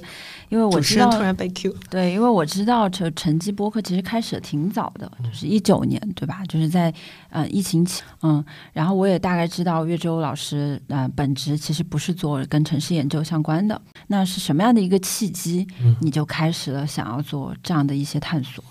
[0.50, 6.44] 因为我知道突然被 Q，对，因为我知道这晨基播客其实开始的挺早的，就是一九年，对吧？
[6.46, 6.92] 就是在
[7.30, 15.66] 呃疫情期，嗯，然后我也大概知道岳州老师呃本职其实不是做跟城市研究相关的，那是什么样的一个契机，
[16.02, 18.62] 你就开始了想要做这样的一些探索？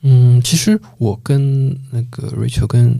[0.00, 2.98] 嗯，其实我跟那个 Rachel 跟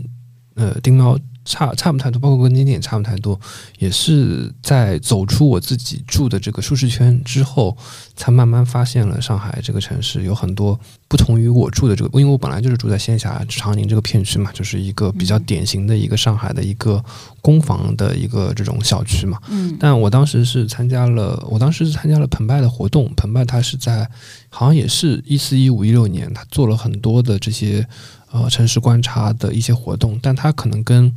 [0.57, 1.19] 呃丁猫。
[1.45, 3.39] 差差不太多，包括跟今天也差不太多，
[3.79, 7.77] 也是在走出我自己住的这个舒适圈之后，
[8.17, 10.79] 才慢慢发现了上海这个城市有很多
[11.09, 17.05] 不同于我住的这个，因为我本来就是住在仙霞长宁这个片区嘛，就是一个比较典型的一个上海的一个
[17.41, 19.39] 公房的一个这种小区嘛。
[19.49, 24.09] 嗯，但我当时是参加了，我当时是参加了澎湃的活动，澎湃它是在
[24.49, 27.87] 好像也是一四一五一六年，他做了很多的这些。
[28.33, 31.13] 呃，城市观察的一些活动，但它可能跟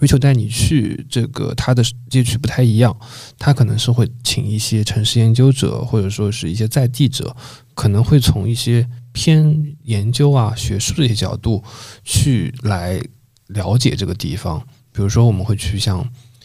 [0.00, 2.94] Rachel 带你去这个它的街区不太一样，
[3.38, 7.36] 它可能是会请一些城市研究者或者说是一些在地者，
[7.74, 11.62] 可能会从一些偏研究啊、学术的一些角度
[12.02, 13.00] 去来
[13.46, 14.60] 了解这个地方。
[14.90, 16.04] 比如说，我们会去像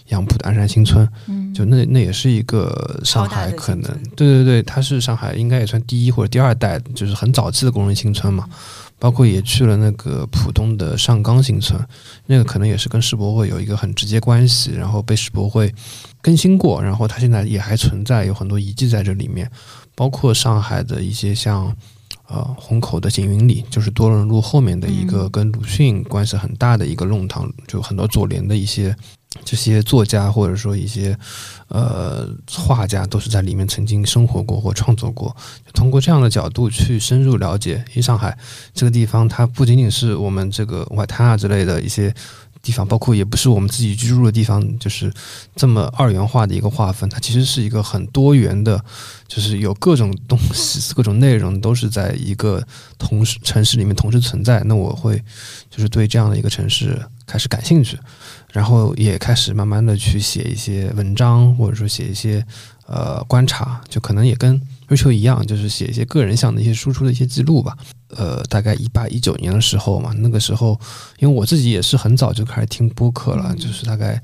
[0.09, 8.47] 杨浦的鞍山新村，嗯，就那那也是一个上海可能对对对，它是上海应该也算第一或者第二代，就是很早期的工人新村嘛。
[9.01, 11.83] 包括也去了那个浦东的上钢新村，
[12.27, 15.73] 那个可能也是跟世博会有一个很直接关系，然后被世博会
[16.21, 19.49] 更新过，然后它现在也还存在，有很多遗迹在这里面。
[19.95, 21.75] 包括上海的一些像
[22.27, 28.95] 呃虹口的景云里，就是多伦路后面的一个跟鲁迅关系很大的一个弄堂，就很多左联的一些。
[29.45, 31.17] 这些作家或者说一些
[31.69, 35.35] 呃画家都是在里面曾经生活过或创作过，
[35.73, 38.37] 通过这样的角度去深入了解，因为上海
[38.73, 42.13] 这个地方它不仅仅是我们这个外滩啊之类的一些
[42.61, 45.11] 地方，包括也不是我们自己居住的地方，就是
[45.55, 48.83] 这么二元化的一个划分，它其实是一个很多元的，
[49.27, 52.61] 就是有各种东西、各种内容都是在一个
[52.99, 54.61] 同时城市里面同时存在。
[54.65, 55.23] 那我会
[55.69, 57.97] 就是对这样的一个城市开始感兴趣。
[58.51, 62.45] 然后也开始慢慢的去写一些文章，或者说写一些
[62.85, 67.77] 呃观察，就可能也跟追求一样，就是写一些个人向的一些输出的一些记录吧。
[68.09, 70.77] 呃，大概一八一九年的时候嘛，那个时候，
[71.19, 74.21] 因为我自己也是很早就开始听播客了，就是大概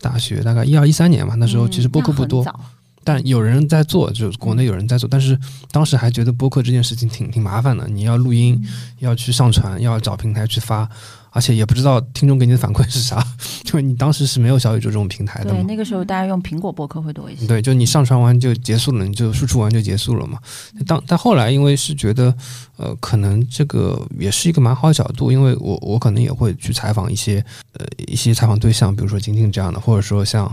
[0.00, 2.46] 大学大概一二一三年嘛，那时候其实播客不多，
[3.02, 5.36] 但有人在做，就是国内有人在做，但是
[5.72, 8.64] 当时还觉得播客这件事情挺挺麻烦的，你要录音，
[9.00, 10.88] 要去上传，要找平台去发。
[11.36, 13.22] 而且也不知道听众给你的反馈是啥，
[13.62, 15.50] 就是你当时是没有小宇宙这种平台的。
[15.50, 17.46] 对，那个时候大家用苹果播客会多一些。
[17.46, 20.38] 对，就你上传完就结束了，你就输出完就结束了嘛。
[20.86, 22.34] 当但后来因为是觉得，
[22.78, 27.44] 呃，可能这个也是一个蛮好的角度，因为我我可能也会去采访一些
[27.74, 30.50] 呃一些采访对象，比如说晶晶这样的，或者说像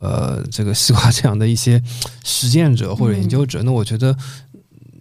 [0.00, 1.80] 呃这个西瓜这样的一些
[2.24, 4.16] 实践者或者研究者，那我觉得。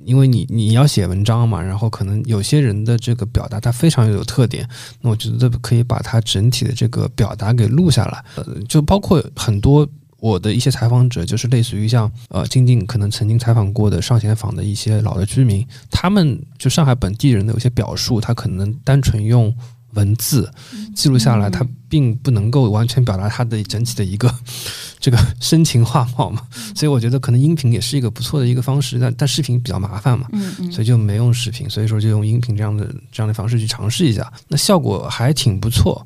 [0.05, 4.67] 因为你你要写文章嘛，然后可能有些人的这个表达他非常有特点，
[5.01, 8.23] 那我觉得可以把他整体的这个表达给录下来。
[8.35, 9.87] 呃，就包括很多
[10.19, 19.53] 我的一些采访者，就是类似于像呃静静可能曾经采访过的上贤坊的一些老的居民，他们就上海本地人的有些表述，他可能单纯用。
[19.95, 20.49] 文字
[20.95, 24.33] 记录下来，它并不能够完全表达它的整体的一个
[24.99, 26.41] 这个深情画貌嘛，
[26.75, 30.27] 所以我觉得可能音频也是一个不错的一个方式，但但视频比较麻烦嘛，
[30.71, 36.05] 所以就没用视频，所以说就用音频这样的这样的方式去尝试一下，那效果还挺不错。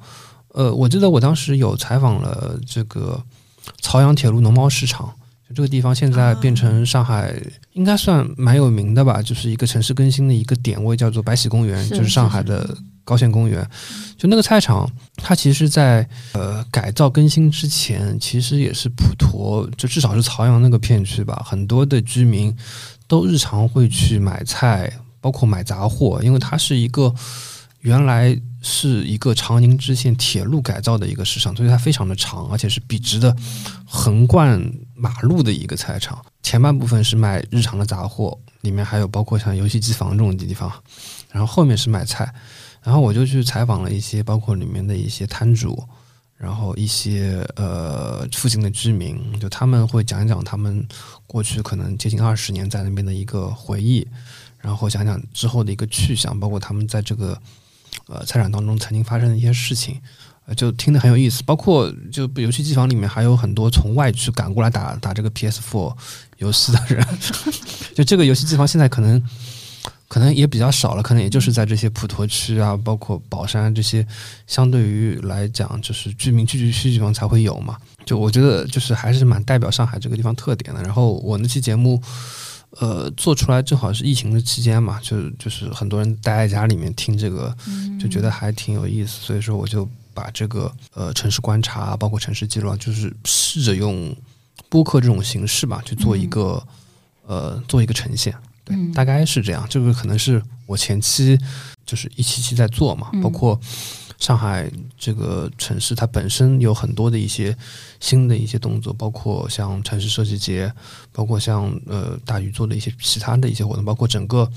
[0.53, 3.21] 呃，我记得我当时有采访了这个
[3.81, 5.13] 曹阳铁路农贸市场，
[5.55, 7.33] 这个地方现在变成上海
[7.73, 12.75] 应该算蛮有名的吧，就是一个城市更新的一个点位，叫做白喜公园，就是上海的
[13.09, 13.67] 高县公园。
[14.15, 22.55] 就那个菜场，它其实，在呃改造更新之前，其实也是普陀，就至少是曹阳那个片区吧，很多的居民
[23.07, 27.13] 都日常会去买菜，包括买杂货，因为它是一个
[27.81, 28.39] 原来。
[28.61, 33.33] 是一个长宁支线铁路改造的一个市场，所以它非常的长，而且是笔直的
[33.85, 34.61] 横贯
[34.93, 36.21] 马路的一个菜场。
[36.43, 40.69] 前半部分是卖日常的杂货，里面还有包括像游戏机房这种地方，
[41.31, 42.29] 然后后面是卖菜。
[42.83, 45.83] 然后我就去采访了一些，包括里面的一些摊主，
[46.37, 50.87] 然后一些呃附近的居民，就他们会讲一讲他们
[51.27, 54.07] 过去可能接近二十年在那边的一个回忆，
[54.59, 57.39] 然后讲讲之后的一个去向，包括他们在这个。
[58.07, 59.99] 呃，菜场当中曾经发生的一些事情，
[60.55, 61.43] 就听得很有意思。
[61.43, 65.95] 包括就游戏机房里面还有很多从外区赶过来打打这个 PS4
[66.37, 67.05] 游戏的人，
[67.93, 69.21] 就这个游戏机房现在可能
[70.09, 74.05] 可能也比较少了，可能也就是在这些普陀区啊，包括宝山这些
[74.45, 77.77] 相对于来讲就是居民聚集区地方才会有嘛。
[78.05, 80.83] 就我觉得就是还是蛮代表上海这个地方特点的。
[80.83, 82.01] 然后我那期节目。
[82.79, 87.51] 呃，做出来正好是疫情的期间嘛，就就是很多人待在家里面听这个，
[87.99, 94.15] 就觉得还挺有意思，所以说我就把这个呃城市观察，包括城市记录，就是试着用
[94.69, 96.63] 播客这种形式吧，去做一个
[97.25, 98.35] 呃做一个呈现，
[98.69, 99.67] 对，大概是这样。
[99.69, 101.37] 这个可能是我前期
[101.85, 103.59] 就是一期期在做嘛，包括。
[104.19, 107.55] 上海这个城市，它本身有很多的一些
[108.01, 110.69] 新的一些动作，包括像城市设计节，
[111.13, 114.51] 包括像呃大鱼做的一些其他的一些活动，包括整个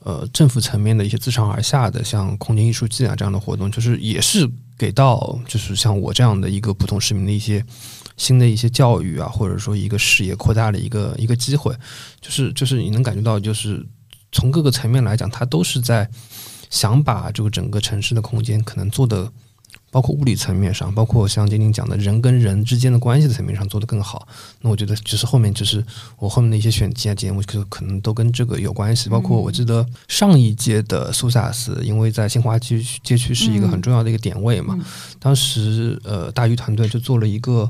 [0.00, 7.64] 呃政府层面的一些自上而下的像空间艺术季啊这样的活动，就是也是给到就是像我这样的一个普通市民的一些
[8.20, 11.74] 新的一些教育啊，或者说一个视野扩大的一个一个机会，
[12.20, 13.84] 就是就是你能感觉到，就是
[14.30, 16.08] 从各个层面来讲，它都是在。
[16.70, 19.28] 想把这个整个城市的空间可能做的，
[19.90, 24.28] 包括物理层面上，包括像今天讲的人跟人之间的关系的层面上做得更好。
[24.60, 25.84] 那我觉得就是后面就是
[26.16, 29.10] 我后面的一些选题啊节目，就可能都跟这个有关系。
[29.10, 34.78] 包括我记得上一届的苏萨斯，因为在新华街区街区是一个很重要的一个点位嘛，
[35.18, 37.68] 当时呃大鱼团队就做了一个，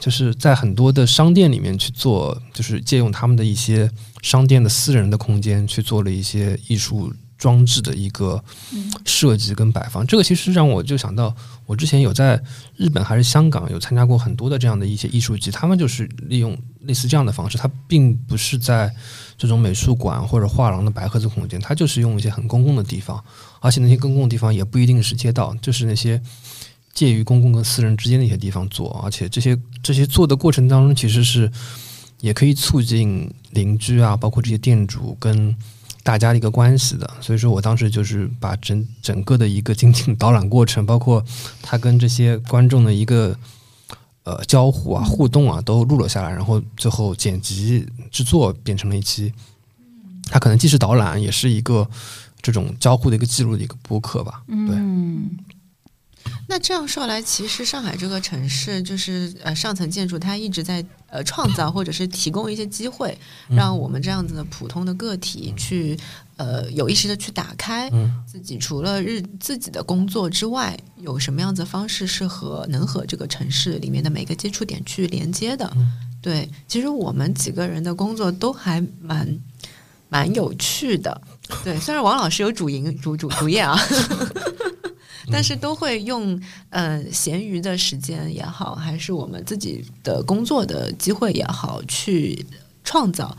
[0.00, 3.90] 就是在很多的商店里面去做，就是借用他们的一些
[4.22, 7.12] 商店的私人的空间去做了一些艺术。
[7.38, 8.42] 装置的一个
[9.06, 11.32] 设计跟摆放，这个其实让我就想到，
[11.66, 12.42] 我之前有在
[12.76, 18.92] 日本还是香港有参加过很多的这样的一些艺术节，他们就是利用类似这样的方式，它并不是在
[19.36, 23.22] 这种美术馆或者画廊的白盒子空间，它就是用一些很公共的地方，
[23.60, 26.20] 而且那些公共的地方也不一定是街道，就是那些
[26.98, 31.50] 介于公共跟私人之间的一些地方做，而且这些这些做的过程当中，其实是
[32.20, 35.54] 也可以促进邻居啊，包括这些店主跟。
[36.04, 41.22] 大家的一个关系的，所以说我当时就是把整整个的一个精进导览过程，包括
[41.60, 43.36] 他跟这些观众的一个
[44.22, 49.30] 呃交互啊、互动啊，都录了下来，然后最后剪辑制作变成了一期。
[50.30, 51.86] 它可能既是导览，也是一个
[52.40, 54.42] 这种交互的一个记录的一个播客吧。
[54.46, 54.78] 对。
[56.50, 63.16] 那这样说来，其实上海这个城市，就是呃上层建筑，它一直在呃创造或者是提供一些机会，
[63.48, 65.94] 让我们这样子的普通的个体去
[66.36, 67.90] 呃有意识的去打开
[68.26, 75.70] 自己，除了日自己的工作之外，有什么样子的方式是和能和这个城市里面的每个接触点去连接的？
[76.22, 79.38] 对，其实我们几个人的工作都还蛮
[80.08, 81.20] 蛮有趣的。
[81.62, 83.78] 对，虽然王老师有主营主主主业啊。
[85.30, 92.44] 但是都会用呃闲余的时间也好，还是我们自己的工作的机会也好，去
[92.82, 93.36] 创造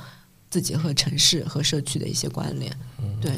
[0.50, 2.72] 自己和城市和社区的一些关联。
[3.22, 3.32] 对，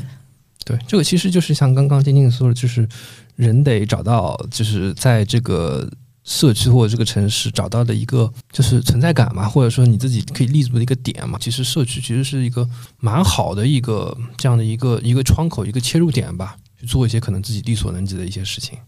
[0.65, 2.87] 对，这个其实就是像刚刚晶晶说的，就是
[3.35, 5.89] 人得找到，就是在这个
[6.23, 11.37] 社区或者这个城市找到的一个就是存在感嘛，或者说你自己可以立足的一个点嘛。
[11.41, 16.55] 其实社区其实是一个蛮好的一个这样的一个一个窗口，一个切入点吧。
[16.81, 18.79] 去做一些可能自己力所能及的一些事情。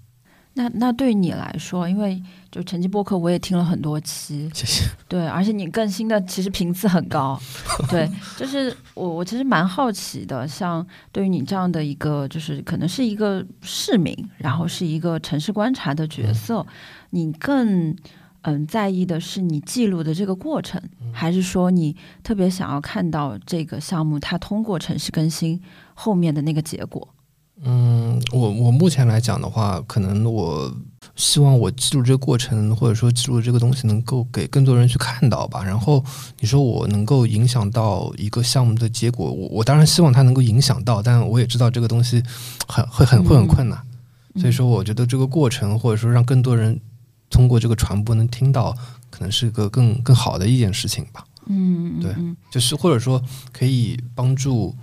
[0.56, 4.84] 那那对你来说，因为就成绩播客我也听了很多期，谢谢。
[5.08, 7.40] 对，而且你更新的其实频次很高。
[7.90, 16.66] 对，就是我我其实蛮好奇的，像对于你这样的一个，就是可能是一个市民，然后是一个城市观察的角色，
[17.10, 17.96] 你更
[18.42, 20.80] 嗯在意的是你记录的这个过程，
[21.12, 25.60] 还是说你特别想要看到这个项目它通过城市更新
[25.96, 27.08] 后面的那个结果？
[27.66, 30.70] 嗯，我我目前来讲的话，可能我
[31.16, 35.64] 希望我记录这个过程，或者说记录这个东西，能够给更多人去看到吧。
[35.64, 36.04] 然后
[36.40, 42.22] 你说我能够影响到一个项目的结果，我我当然希望它能够影响到，但我也知道这个东西
[42.68, 43.82] 很会很会很困难。
[44.36, 46.78] 所以说，我觉得这个过程，或者说让更多人
[47.30, 48.76] 通过这个传播能听到，
[49.10, 51.24] 可能是一个更更好的一件事情吧。
[51.46, 52.14] 嗯，对，
[52.52, 53.22] 就是或者说
[53.54, 54.76] 可以帮助。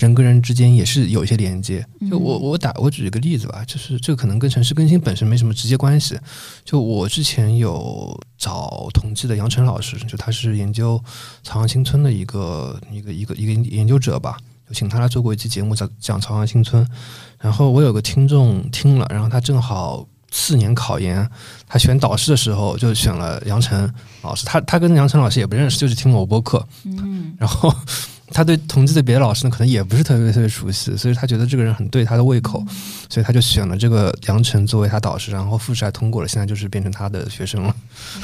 [0.00, 1.86] 人跟人之间也是有一些连接。
[2.10, 6.18] 就我我打我举一个例子吧，就是这个可能跟城市更新本身没什么直接关系。
[6.64, 10.98] 就我之前有找统计的杨晨老师，就他是研究
[11.42, 16.84] 朝阳新村的一个一个一个一个研究者吧，就请他来做过一期节目，讲讲朝阳新村。
[17.38, 21.28] 然后我有个听众听了，然后他正好四年考研，
[21.68, 23.92] 他选导师的时候就选了杨晨
[24.22, 24.46] 老师。
[24.46, 26.66] 他他跟杨晨老师也不认识，就是听了我播客。
[26.84, 27.70] 嗯， 然后。
[28.32, 32.64] 他对同济的别的老师呢，可能也不是特别特别熟悉，所以他觉得这个人很对他的胃口，
[33.08, 37.74] 所以他就选了这个杨晨作为他导师，然后复试还通过了，现在就是变成他的学生了。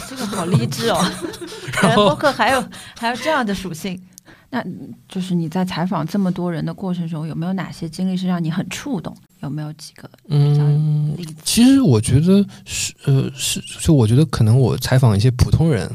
[0.09, 1.05] 这个好励志哦！
[1.83, 2.65] 然后播客还有
[2.97, 4.01] 还有这样的属性，
[4.51, 4.65] 那
[5.09, 9.17] 就是你在采访这么多人的过程中，有没有哪些经历是让你很触动？
[9.41, 11.35] 有没有几个嗯例子？
[11.45, 15.91] 其实我觉得是呃是，就我觉得可能我采访一些普通人。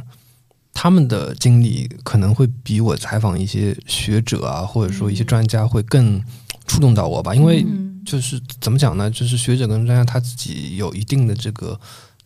[0.73, 6.19] 他们的经历可能会比我采访一些学者啊，或者说一些专家会更
[6.65, 7.35] 触动到我吧。
[7.35, 7.65] 因为
[8.05, 9.11] 就是怎么讲呢？
[9.11, 11.79] 就是学者跟专家他自己有一定的这个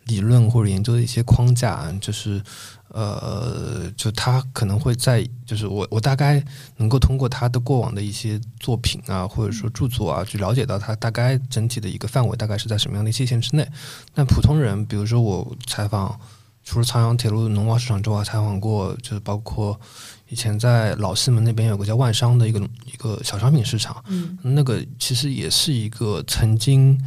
[0.06, 2.42] 理论或者研究的一些框架，就是
[2.90, 6.42] 呃，就他可能会在，就是我我大概
[6.78, 13.68] 能够通过他的过往的一些作品啊，或者说著作啊，去了解到他大概整体的一个范围大概是在什么样的界限之内。
[14.14, 16.18] 那普通人，比如说我采访。
[16.66, 19.80] 除了朝阳铁路农贸市场之外，采访过就是包括
[20.28, 22.60] 以前在老西门那边有个叫万商的一个
[22.92, 27.00] 一个小商品市场，嗯，那个其实也是一个曾经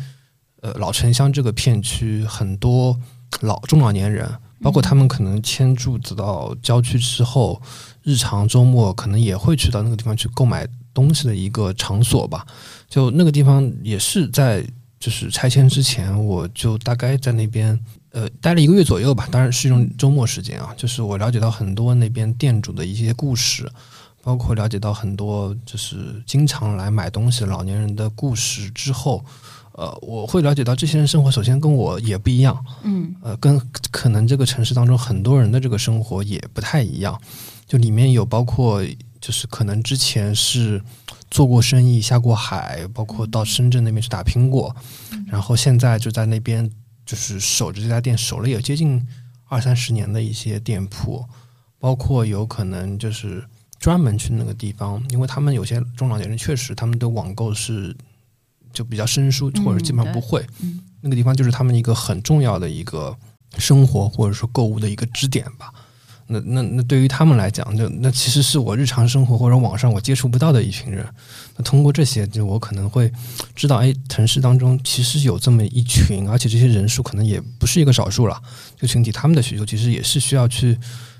[0.62, 2.96] 呃老城乡这个片区很多
[3.40, 4.32] 老中老年人，
[4.62, 7.60] 包括他们可能迁住到郊区之后，
[8.04, 12.46] 日常周末可能也会去到那个地方去购买东西的一个场所吧。
[12.88, 14.64] 就那个地方也是在
[15.00, 17.78] 就是拆迁之前，我就大概在那边。
[18.10, 20.72] 呃，待了一个月左右吧，当然是用周末时间啊。
[20.76, 23.70] 就是我了解到很多那边店主的一些故事，
[24.22, 29.22] 包括了解到很多就是经常来买东西的老年人的故事之后，
[29.72, 37.20] 呃，我会了解到这些人生活首先跟我也不一样，嗯，呃，跟可能这个城市当中很多人的这个生活也不太一样。
[37.66, 38.82] 就里面有包括
[39.20, 40.82] 就是可能之前是
[41.30, 44.74] 做过生意、下过海，包括到深圳那边去打拼过，
[45.26, 46.70] 然后现在就在那边。
[47.08, 49.02] 就是守着这家店守了有接近
[49.46, 51.24] 二三十年的一些店铺，
[51.78, 53.42] 包括有可能就是
[53.78, 57.96] 专门去那个地方，因为他们有些中老年人确实他们的网购是
[58.74, 60.46] 就比较生疏，或者基本上不会。
[61.00, 63.16] 那个地方就是他们一个很重要的一个
[63.56, 65.72] 生活或者说购物的一个支点吧。
[66.30, 71.04] 那那那对于他们来讲，就那其实是我日常生活或者网上我接触不到的一群人。
[71.56, 73.10] 那通过这些，就我可能会
[73.56, 78.40] 知道，哎，城市当中其实有这么一群，而且这些人数可能也不是一个少数了。
[78.76, 80.78] 这个群体他们的需求其实也是需要去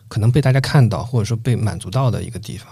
[0.09, 2.69] 可能被大家看到，或者说被满足到的一个地方。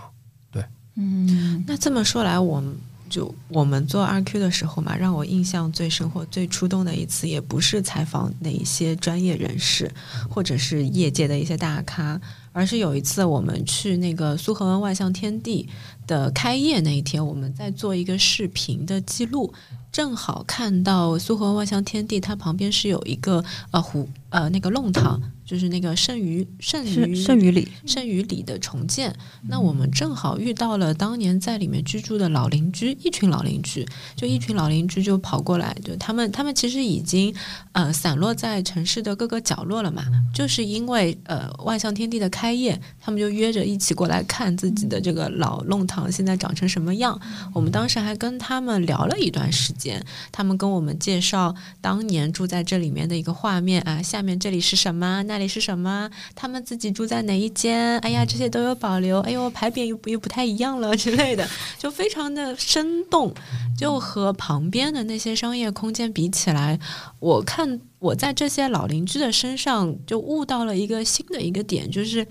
[0.52, 0.62] 对，
[0.96, 2.76] 嗯，那这么说来，我们。
[3.08, 9.90] 就我们做 RQ 的时候嘛，让我印象最深或最触动的一次，也不是采访哪一些专业人士，
[10.28, 12.20] 或者是业界的一些大咖，
[12.52, 15.68] 而是有一次我们去那个苏河湾万象天地
[16.06, 19.52] 的开业那一天，我们在做一个视频的记录，
[19.90, 25.20] 正好看到苏河湾万象天地，它旁边是有一个呃湖呃那个弄堂。
[25.46, 29.14] 就是那个剩余剩余剩余里剩余里的重建，
[29.48, 33.86] 那我们正好遇到了当年在里面居住的老邻居，一群老邻居，
[34.16, 37.32] 就一群老邻居就跑过来，就他们他们其实已经
[37.70, 40.02] 呃散落在城市的各个角落了嘛，
[40.34, 47.16] 就是因为呃万象天地的开业，他们就约着一起过来看自己的这个老弄堂现在长成什么样。
[47.54, 55.35] 我们当时还跟他们聊了一段时间，他们跟我们介绍当年住在这里面的一个画面啊，下面这里是什么那。
[55.36, 56.10] 那里是什么？
[56.34, 57.98] 他们自己住在哪一间？
[57.98, 59.20] 哎呀，这些都有保留。
[59.20, 61.46] 哎呦，牌匾又又不太一样了 之类的，
[61.78, 63.34] 就非常的生动。
[63.76, 66.80] 就和旁边的那些商业空间比起来，
[67.20, 72.26] 我看我在这些老邻居的身上就悟到了一个新的一个点，就是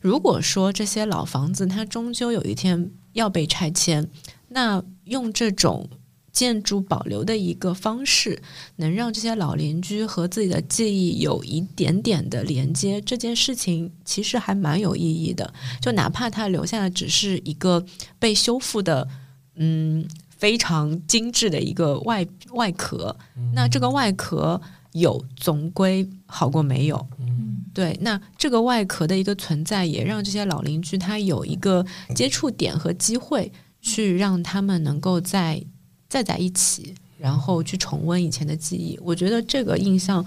[0.00, 4.10] 如果说这些老房子它终究有一天要被拆迁，
[4.48, 5.88] 那用这种。
[6.32, 8.40] 建筑保留的一个方式，
[8.76, 15.52] 能让这些老邻居和自己的记忆有一点点的连接，这件事情其实还蛮有意义的。
[15.80, 17.84] 就哪怕它留下的只是一个
[18.18, 19.08] 被修复的，
[19.56, 23.16] 嗯，非常精致的一个外外壳，
[23.54, 24.60] 那这个外壳
[24.92, 27.04] 有总归好过没有。
[27.18, 27.98] 嗯，对。
[28.00, 33.50] 那这个外壳的一个存在，也让这些老邻居他有一个接触点和机会，
[33.80, 35.62] 去让他们能够再
[36.08, 38.98] 再在一起，然后去重温以前的记忆。
[39.02, 40.24] 我觉得这个印象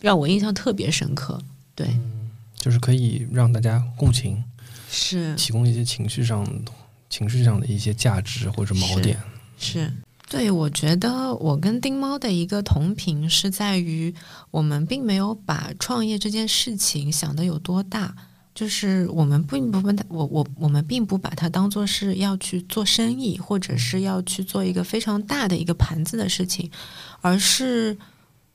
[0.00, 1.40] 让我印象特别深刻。
[1.74, 1.88] 对，
[2.56, 4.42] 就是可以让大家共情，
[4.90, 6.46] 是提供一些情绪上、
[7.08, 9.18] 情绪上的一些价值或者锚点。
[9.58, 9.92] 是。
[10.30, 14.12] 对，我觉得我跟丁猫的一个同频是在于，
[14.50, 18.16] 我们并没有把创业这件事情想的有多大，
[18.54, 26.70] 就是我们并不把它，我我我们并不把它当做是要去做生意，或者是要去做一个非常大的一个盘子的事情，
[27.20, 27.96] 而是。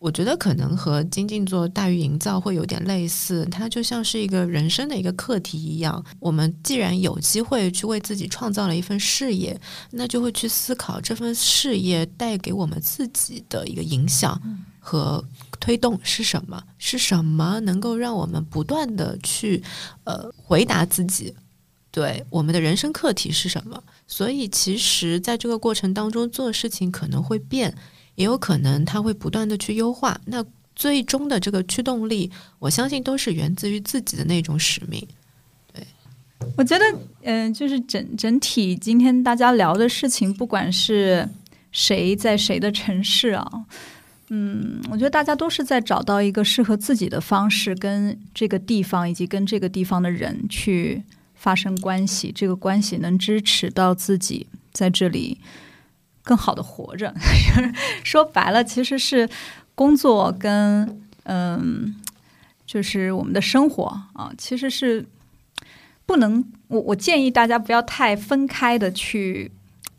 [0.01, 6.01] 我觉得可能和精进做大于营造会有点类似，它就像是一个人生的一个课题一样。
[6.21, 9.59] 我们既然有机会去为自己创造了一份事业，
[9.91, 14.41] 那就会去思考这份事业带给我们自己的一个影响
[14.89, 15.23] 和
[15.59, 16.63] 推动是什么？
[16.79, 19.61] 是什么能够让我们不断的去
[20.05, 21.35] 呃回答自己？
[21.91, 23.83] 对我们的人生课题是什么？
[24.07, 27.75] 所以其实在这个过程当中做事情可能会变。
[28.15, 30.43] 也有可能它会不断的去优化，那
[30.75, 32.29] 最终的这个驱动力，
[32.59, 35.07] 我相信都是源自于自己的那种使命。
[35.71, 35.87] 对，
[36.57, 36.83] 我觉得，
[37.23, 41.25] 嗯，就是整整体今天大家聊的事情，不管是
[41.71, 43.49] 谁在谁的城市啊，
[44.29, 51.03] 嗯，我觉得大家都是在找到一个适合自己的方式，跟这个地方以及跟这个地方的人去
[51.35, 55.39] 发生关系，这个关系能支持到自己在这里。
[56.21, 57.11] 更好的活着，
[58.03, 59.27] 说白了，其实是
[59.73, 61.95] 工作跟嗯，
[62.67, 65.03] 就是我们的生活啊，其实是
[66.05, 66.45] 不能。
[66.67, 69.51] 我我建议大家不要太分开的去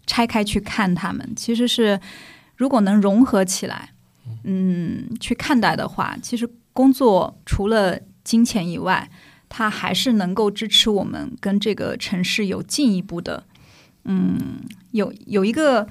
[0.06, 1.32] 拆开去看他们。
[1.34, 1.98] 其实是
[2.54, 3.90] 如果能融合起来，
[4.44, 9.10] 嗯，去看待的话，其实工作除了金钱以外，
[9.48, 13.44] 它还是能够支持我们跟这个城市有进一步的，
[14.04, 14.38] 嗯，
[14.92, 15.86] 有有一个。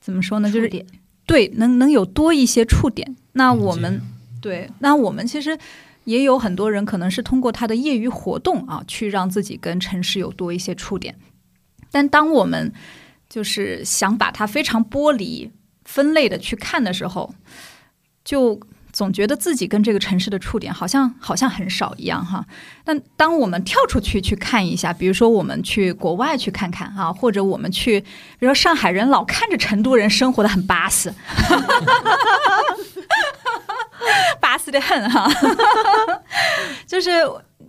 [0.00, 0.50] 怎么说呢？
[0.50, 0.86] 就是
[1.26, 3.16] 对，能能有多一些触点。
[3.32, 4.00] 那我们
[4.40, 5.58] 对，那我们其实
[6.04, 11.14] 也有很多人，可能是通过他的业余活动啊，去让自己跟城市有多一些触点。
[11.90, 12.72] 但当我们
[13.28, 15.50] 就是想把它非常剥离、
[15.84, 17.34] 分类的去看的时候，
[18.28, 18.60] 就。
[18.90, 22.44] 总觉得自己跟这个城市的触点好像好像很少一样哈，
[22.82, 28.06] 但当我们跳出去去看一下，比如说我们去国外去看看啊，或者我们去，比
[28.40, 31.12] 如说上海人老看着成都人生活的很巴适，
[34.40, 35.30] 巴适的很哈，
[36.88, 37.10] 就是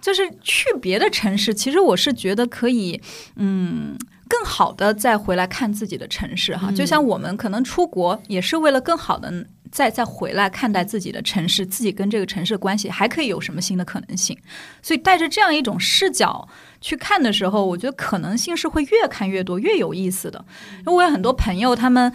[0.01, 2.99] 就是去别的城市，其实我是觉得可以，
[3.35, 3.95] 嗯，
[4.27, 9.45] 更好的再回来看自己的城市哈，就像我们可能出国也是为了更好的。
[9.71, 14.37] 再再回来看待自己的城市，自己跟这个城市的关系还可以有什么新的可能性？
[14.81, 16.47] 所以带着这样一种视角
[16.81, 20.43] 去看的时候，我觉得可能性是会越看越多，越有意思的。
[20.79, 22.13] 因为我有很多朋友，他们。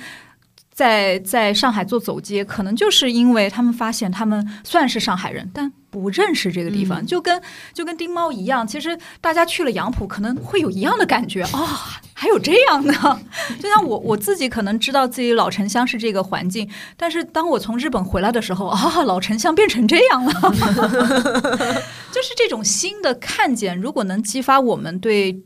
[0.75, 7.41] 在在上海做走街，可能就是因为他们发现他们算是上海人，但不认识这个地方，就跟
[7.72, 8.66] 就跟丁猫一样。
[8.66, 12.93] 其实大家去了杨浦，可能会有一样的感觉啊，还有这样的。
[13.62, 20.33] 就像我我自己可能知道自己老城乡是这个环境，但是当我从日本回来的时候啊，老城乡变成这样了，
[22.11, 25.41] 就是这种新的看见，如果能激发我们对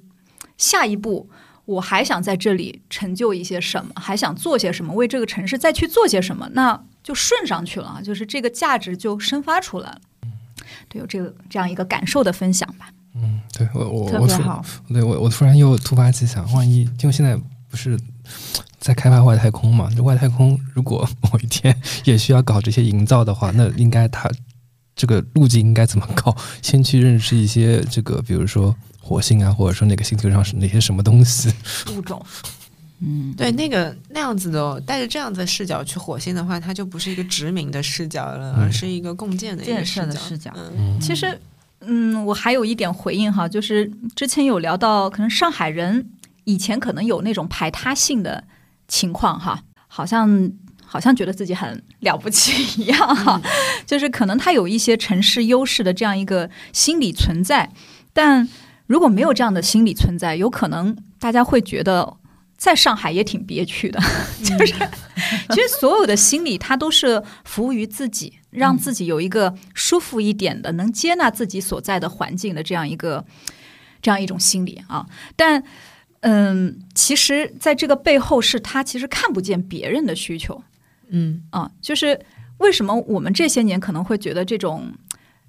[0.56, 1.28] 下一步。
[1.68, 10.00] 我还想在这里成就一些什么，还想做些什么，为这个城市再去做些什么，那就顺上去了，就是这个价值就生发出来了。
[10.88, 12.88] 对，有这个这样一个感受的分享吧。
[13.14, 14.64] 嗯，对我我特别好。
[14.88, 17.36] 对我我突然又突发奇想，万一因为现在
[17.68, 18.00] 不是
[18.78, 19.90] 在开发外太空嘛？
[19.94, 24.30] 就外太空如果 某一天 也需要搞这些营造的话，那应该它
[24.96, 26.34] 这个路径应该怎么搞？
[26.62, 28.74] 先去认识一些这个，比如说。
[29.00, 31.52] 火星啊，或者说哪个星球上是哪些什么东西
[31.94, 32.20] 物种？
[33.00, 40.52] 嗯，对，那个那样子的，带着这样子的视角去火星的话，它就不是一个殖民的视角了，而是一个共建的建设的视角。
[40.56, 41.40] 嗯，其实，
[41.82, 46.10] 嗯，我还有一点回应哈，就是之前有聊到，可能上海人
[46.42, 48.42] 以前可能有那种排他性的
[48.88, 50.50] 情况哈，好像
[50.84, 53.40] 好像觉得自己很了不起一样哈，
[53.86, 57.70] 就是可能他有一些城市优势的这样一个心理存在，
[58.12, 58.48] 但。
[58.88, 62.16] 如果没有这样的心理存在，有可能大家会觉得
[62.58, 64.00] 在上海也挺憋屈的。
[64.42, 64.74] 就是，
[65.54, 73.24] 其实所有的心理，它都是服务于自己，让自己有一个舒服一点的、能接纳自己所在的环境的这样一个
[74.02, 75.06] 这样一种心理啊。
[75.36, 75.62] 但，
[76.20, 80.60] 嗯，其实在这个背后，是他其实看不见别人的需求。
[81.10, 82.18] 嗯啊，就是
[82.58, 84.92] 为什么我们这些年可能会觉得这种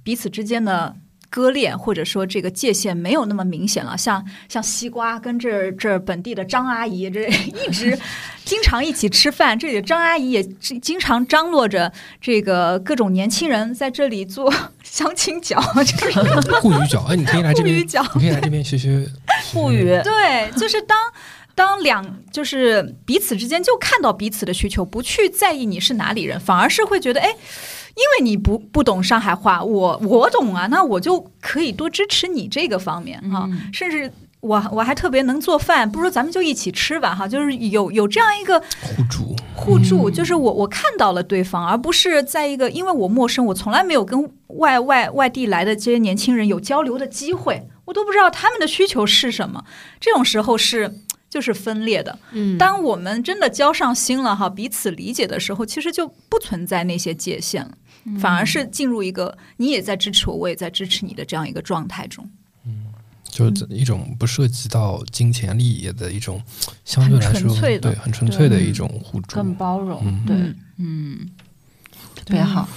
[0.03, 0.95] 彼此之间的
[1.29, 3.97] 割裂，或者说这个界限没有那么明显了？
[3.97, 7.27] 像像西瓜跟这这本地的张阿姨，这
[7.67, 7.97] 一直
[8.43, 9.57] 经常一起吃饭。
[9.57, 14.53] 这里的张阿姨也经常张罗着这个各种年轻人在这里做
[14.83, 16.19] 相亲角， 就是
[16.61, 17.05] 沪语角。
[17.07, 19.07] 哎，你可以来这边，沪语角你可以来这边学学
[19.53, 19.85] 沪语。
[20.03, 20.97] 对，就是当。
[21.55, 27.35] 当两就是彼此之间就看到彼此的需求，不去在意你是哪里人，反而是会觉得，哎，
[27.99, 33.49] 因为你不不懂上海话，我我懂啊，那我就可以多支持你这个方面哈。
[33.73, 37.27] 甚至我我还特别能做饭，不如咱们就一起吃吧哈。
[37.27, 49.65] 就是有有这样一个互助，互助，就是我我看到了对方，而不是在一个因为我陌生，我从来没有跟外外外地来的这些年轻人有交流的机会，我都不知道他们的需求是什么。
[49.99, 51.01] 这种时候是。
[51.29, 52.17] 就是分裂的。
[52.31, 57.69] 嗯，当我们真的交上心了哈，彼此理解的时候，其实就不存在那些界限了，
[58.19, 62.27] 反而是进入一个你也在支持我，我也在支持你的这样一个状态中。
[62.65, 62.85] 嗯，
[63.23, 66.41] 就是一种不涉及到金钱利益的一种
[66.85, 70.03] 相对来说对很纯粹的一种互助，更包容。
[70.25, 70.35] 对，
[70.77, 71.29] 嗯，
[72.15, 72.67] 特别好。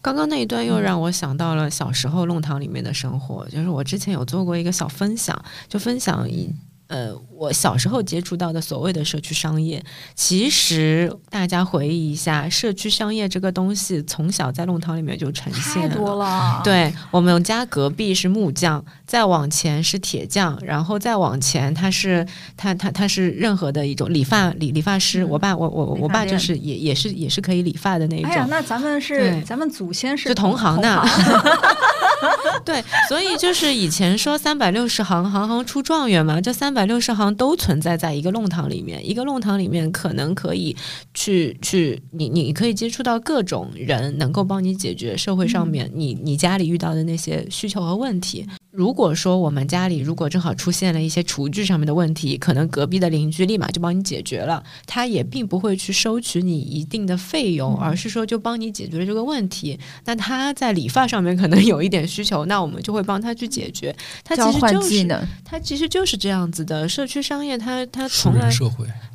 [0.00, 6.54] 刚刚那一段又让我想到了小时候弄堂里面的生活，就是我之前有做过一个小分享，就分享一。
[6.92, 9.82] 呃，我小时候接触到的所谓的社区商业，
[10.14, 16.60] 其实大家回忆一下，社区商业这个东西从小在弄堂里面就呈现了。
[16.62, 22.26] 对我们家隔壁是木匠，再往前是铁匠，然后再往前他是
[22.58, 25.24] 他他他是任何的一种理发理理发师。
[25.24, 28.30] 我爸我我我爸就是也也是也是可以理发的那一种。
[28.30, 31.02] 哎呀，那咱们是咱们祖先是同行的。
[32.66, 36.81] 对，所以就是以前说三百六十行，行行出状元嘛，这三百。
[36.86, 40.76] 六十行都存在在一个弄堂里面，一个弄堂里面可能可以
[41.14, 48.46] 去去你你可以接触到各种人，能够帮你解决社会上面你你家里遇到的那些需求和问题。
[48.72, 59.78] 如果说我们家里如果正好出现了一些厨具上面的问题，可能隔壁的邻居立马就帮你解决了，他也并不会去收取你一定的费用，而是说就帮你解决了这个问题。
[60.06, 63.94] 那他在理发上面可能有一点需求，那我们就会帮他去解决。
[64.24, 65.06] 他其实就是
[65.44, 68.50] 他其实就是这样子的社区商业，他他从来。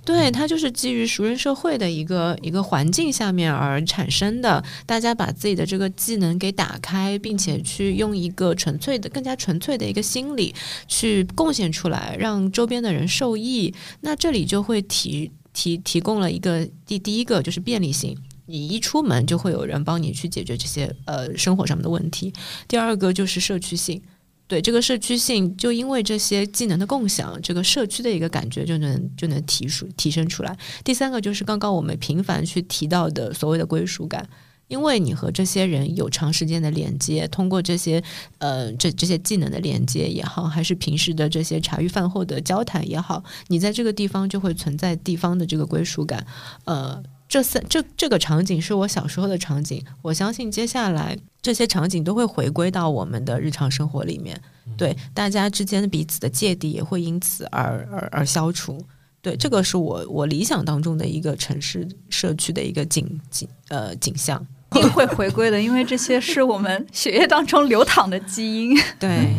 [0.07, 4.63] 对，它就是基于熟人社会的一个一个环境下面而产生的。
[4.85, 10.55] 大家把自己的这个技能给打开，并且去用一个纯粹的、更加纯粹的一个心理
[10.87, 13.73] 去贡献出来，让周边的人受益。
[13.99, 22.31] 那这里就会提提提供了一个第第一个就是便利性，你一出门就会有人帮你去解决这些呃生活上面的问题。
[22.65, 24.01] 第二个就是社区性。
[24.47, 30.57] 对这个社区性，就因为这些技能的共享，这个社区的一个感觉就能就能提出提升出来。
[30.85, 34.27] 第三个就是刚刚我们频繁去提到的所谓的归属感，
[34.69, 38.01] 因为你和这些人有长时间的连接，通过这些
[38.37, 46.25] 呃这这些技能的连接也好，还是平时的这些茶余饭后的交谈也好，你在这个地方就会存在地方的这个归属感，
[46.63, 47.03] 呃。
[47.29, 54.39] 这三这这个场景是我小时候的场景，我相信接下来这些场景都会回归到我们的日常生活里面。
[54.77, 58.81] 对，大家之间的彼此的芥蒂也会因此而而而消除。
[59.21, 68.77] 对，这个是我我理想当中的一个城市社区的一个景景呃景象，一定会回归的，因为这些是我们 血液当中流淌的基因。
[68.97, 69.33] 对，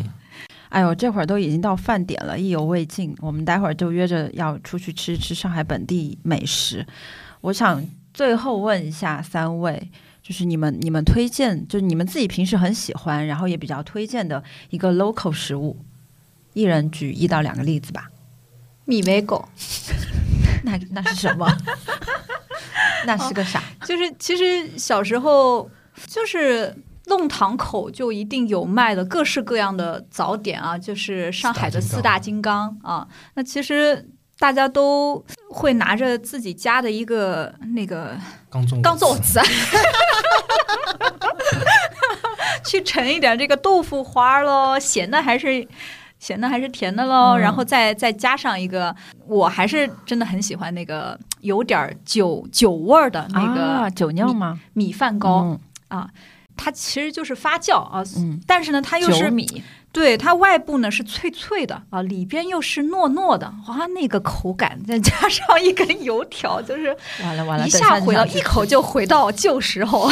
[0.68, 6.84] 哎呦，这会儿都已经到饭点了，意犹未尽，我们待会儿就约着要出去吃吃上海本地美食。
[7.40, 9.90] 我想最后问一下三位，
[10.22, 15.76] 就是你们你们推荐，就是你们自己平时很喜欢，然后也比较推荐的一个 local 食物，
[16.52, 18.10] 一人举一到两个例子吧。
[18.84, 19.48] 米维狗，
[20.64, 21.46] 那那是什么？
[23.06, 23.62] 那是个啥？
[23.84, 25.70] 就是其实小时候
[26.06, 26.74] 就是
[27.06, 33.06] 弄堂口就一定有卖的各式各样的早点啊，就是上海的四大金刚啊。
[33.34, 34.10] 那其实。
[34.38, 38.16] 大家都会拿着自己家的一个那个
[38.48, 39.40] 钢粽钢粽子，
[42.64, 45.66] 去盛一点这个豆腐花喽，咸的还是
[46.20, 48.94] 咸的还是甜的喽，然后再再加上一个，
[49.26, 54.60] 我还是真的很喜欢那个有点酒酒味儿的那个酒酿吗？
[54.74, 55.58] 米饭糕
[55.88, 56.08] 啊，
[56.56, 58.04] 它其实就是发酵啊，
[58.46, 59.64] 但是呢，它又是米。
[59.90, 70.10] 对它外部呢是脆脆的啊，里边又是糯糯的，哇，那个口感再加上一根油条，就是完了完了，一下回到一口就回到旧时候。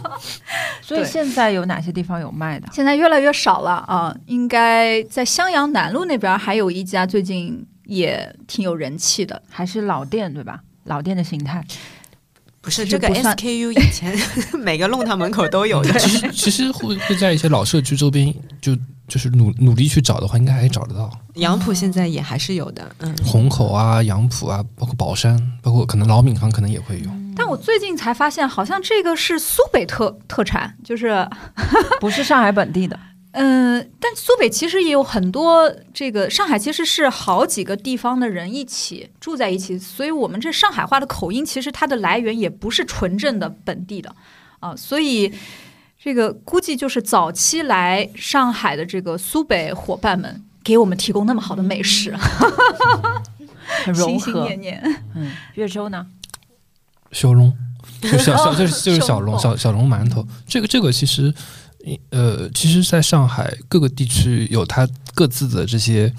[0.82, 2.68] 所以现在有哪些地方有卖的？
[2.72, 10.60] 现在越来越少了啊，应该在襄阳南路那边还有一家，最近也挺有人气的，还是老店对吧？
[10.84, 11.64] 老店的形态。
[12.62, 14.16] 不是这个 SKU 以前
[14.58, 15.98] 每个弄堂门口都有的。
[15.98, 18.76] 其实其实会会在一些老社区周边，就
[19.08, 21.10] 就是努努力去找的话，应该还找得到。
[21.34, 27.10] 杨浦现在也还是有的，嗯，虹口啊、杨浦啊，包括宝山，包括可能老闵行可能也会有。
[27.36, 31.26] 但我最近才发现，好像这个是苏北特特产，就是
[31.98, 32.98] 不是上海本地的。
[33.32, 44.12] 嗯，但苏北其实也有很多这个上海，其实是好几个地方的人一起住在一起，所以我们这上海话的口音，其实它的来源也不是纯正的本地的
[44.58, 45.32] 啊，所以
[46.02, 52.12] 这个估计就是早期来上海的这个苏北伙伴们给我们提供那么好的美食，
[53.84, 54.24] 很融合。
[54.24, 56.04] 心心念念，嗯，岳州呢？
[57.12, 57.56] 小笼，
[58.02, 61.32] 就小小就是就是小笼 小小笼馒头，这个这个其实。
[62.10, 66.12] 呃，其实，在上海各个地区有它各自的这些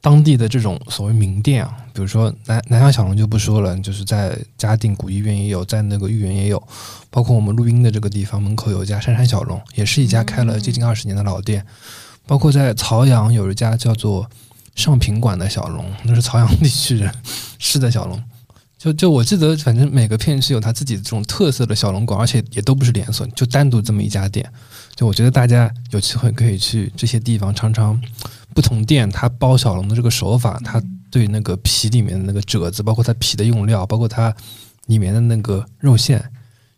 [0.00, 6.62] 当地的这种所谓名店啊，比如说南南翔小龙就不说了，就是在嘉定古医院也有，在那个豫园也有，
[7.10, 11.66] 包括我们录音的这个地方门口有一家杉杉小龙，也是一家开了接近二十年的老店，
[12.26, 14.30] 包括在曹阳有一家叫做
[14.74, 17.12] 上品馆的小龙，那是曹阳地区人
[17.58, 18.22] 吃的小龙。
[18.78, 24.46] 就就我记得，反正每个片区有它自己的这种特色的小龙馆，而且也都不是连锁，就单独这么一家店。
[24.94, 28.00] 就我觉得大家有机会可以去这些地方尝尝
[28.54, 34.34] 不同店它包小龙的这个手法，它对那个皮里面的那个褶子，包括它皮的用料，包括它
[34.86, 36.22] 里面的那个肉馅。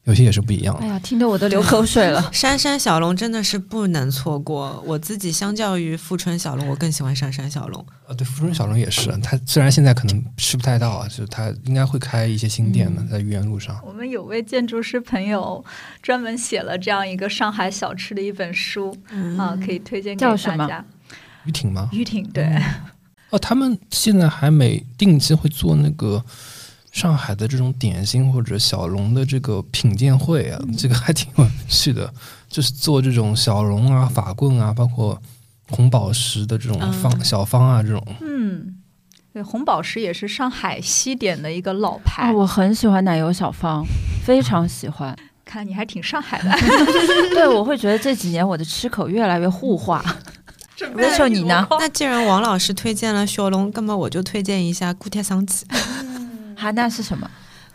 [0.08, 0.80] 有些也是不一样的。
[0.80, 2.28] 哎呀，听得我都流口水了。
[2.32, 4.82] 杉杉小龙真的是不能错过。
[4.86, 7.84] 我自己相较于富春小龙，我更喜欢杉杉小龙。
[8.06, 9.14] 啊，对，富春小龙也是。
[9.18, 13.78] 他虽然现在可能吃不太到啊，就是它应该会开一些新店的，在愚园路上。
[13.84, 15.62] 我们有位建筑师朋友
[16.02, 18.96] 专门写了这样一个上海小吃的一本书
[19.36, 20.82] 啊，可以推荐给大家。
[21.44, 21.90] 于挺吗？
[21.92, 22.50] 于挺，对。
[23.28, 26.24] 哦，他们现在还每定期会做那个。
[26.90, 32.12] 上海的这种点心或者小龙的这个品鉴会啊，这个还挺有趣的，
[32.48, 35.20] 就是做这种小龙啊、法棍啊，包括
[35.70, 38.02] 红宝石的这种方小方啊，这种。
[38.20, 38.76] 嗯，
[39.32, 42.32] 对，红宝石也是上海西点的一个老牌。
[42.32, 43.84] 我很喜欢奶油小方，
[44.24, 45.16] 非常喜欢。
[45.44, 46.50] 看你还挺上海的。
[47.32, 50.04] 对，我会觉得这几年我的吃口越来越沪化。
[50.94, 51.66] 那就你呢？
[51.70, 55.64] 那既然王老师推荐了小龙，那么我就推荐一下固铁桑鸡。
[56.58, 57.30] 哈，那是什么？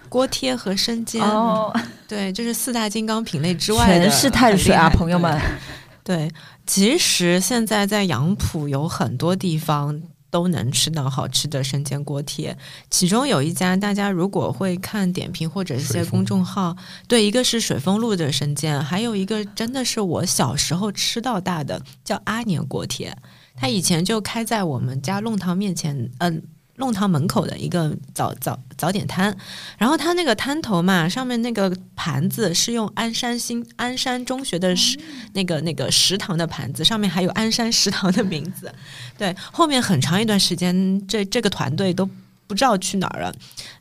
[0.10, 1.74] 锅贴和生煎哦，
[2.08, 5.42] 对，就是四大金刚品类之外的，全是碳水啊，朋友们。
[6.04, 6.30] 对，
[6.68, 12.56] 其实现在在杨浦有很多地方都能吃到好吃的生煎锅贴，
[12.92, 16.76] 其中有一家，大家如果会看点评或者一些公众号，
[17.08, 23.18] 对，一个是水丰路的生煎，还有一个真的是我小时候吃到大的，叫阿年锅贴，
[23.56, 26.44] 它以前就开在我们家弄堂面前，嗯。
[26.78, 29.36] 弄堂门口的一个早早早点摊，
[29.78, 34.97] 然后他那个摊头嘛，上面那个盘子是用鞍山新鞍山中学的食
[35.34, 38.74] 那个那个食堂的盘子，上面还有鞍山食堂的名字。
[39.17, 42.09] 对，后面很长一段时间，这这个团队都。
[42.54, 43.34] 不知道去哪儿了，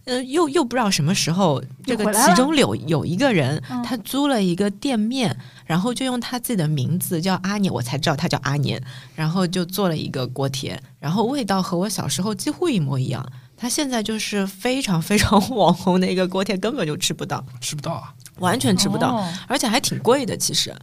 [0.04, 8.82] 呃，又又不知道什么时候，这个其中有有一个人，他租了一个店面，然后就用他自己的名字叫阿年，我才知道他叫阿年，
[9.14, 13.24] 然后就做了一个锅贴，然后味道和我小时候几乎一模一样。
[13.56, 20.36] 他现在就是非常非常网红的一个锅贴，根本就吃不到，吃不到啊，完全吃不到，而且还挺贵的。
[20.36, 20.74] 其实，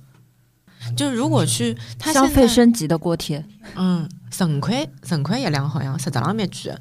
[0.95, 1.75] 就如果去
[2.13, 3.43] 消费升级的锅贴，
[3.75, 6.71] 嗯，省块省块一两好像十张面去。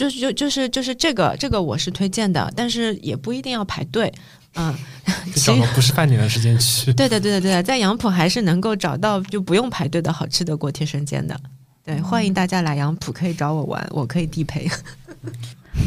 [0.00, 4.10] 就是就就是就是这个这个我是推荐的，但是也不一定要排队，
[4.54, 4.74] 嗯，
[5.36, 6.90] 找个不是饭点的时间去。
[6.94, 11.38] 对的对的对的，在杨浦还是能够找到就不用排队的好吃的锅贴生煎的。
[11.84, 14.66] 对，欢迎大家来杨浦，可以找我玩，我可以地陪。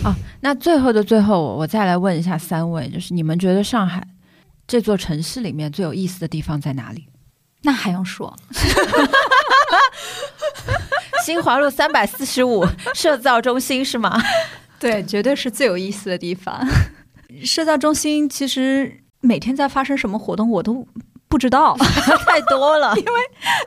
[0.03, 4.07] 啊， 那最后的最后，我再来问一下三位，就是你们觉得上海
[4.67, 7.07] 这座城市里面最有意思的地方在哪里？
[7.63, 8.31] 那还用说？
[11.23, 14.21] 新华路三百四十五 社造中心是吗？
[14.77, 16.67] 对，绝对是最有意思的地方。
[17.45, 20.85] 社造中心其实每天在发生什么活动，我都
[21.29, 21.77] 不知道，
[22.27, 22.93] 太多了。
[22.97, 23.11] 因为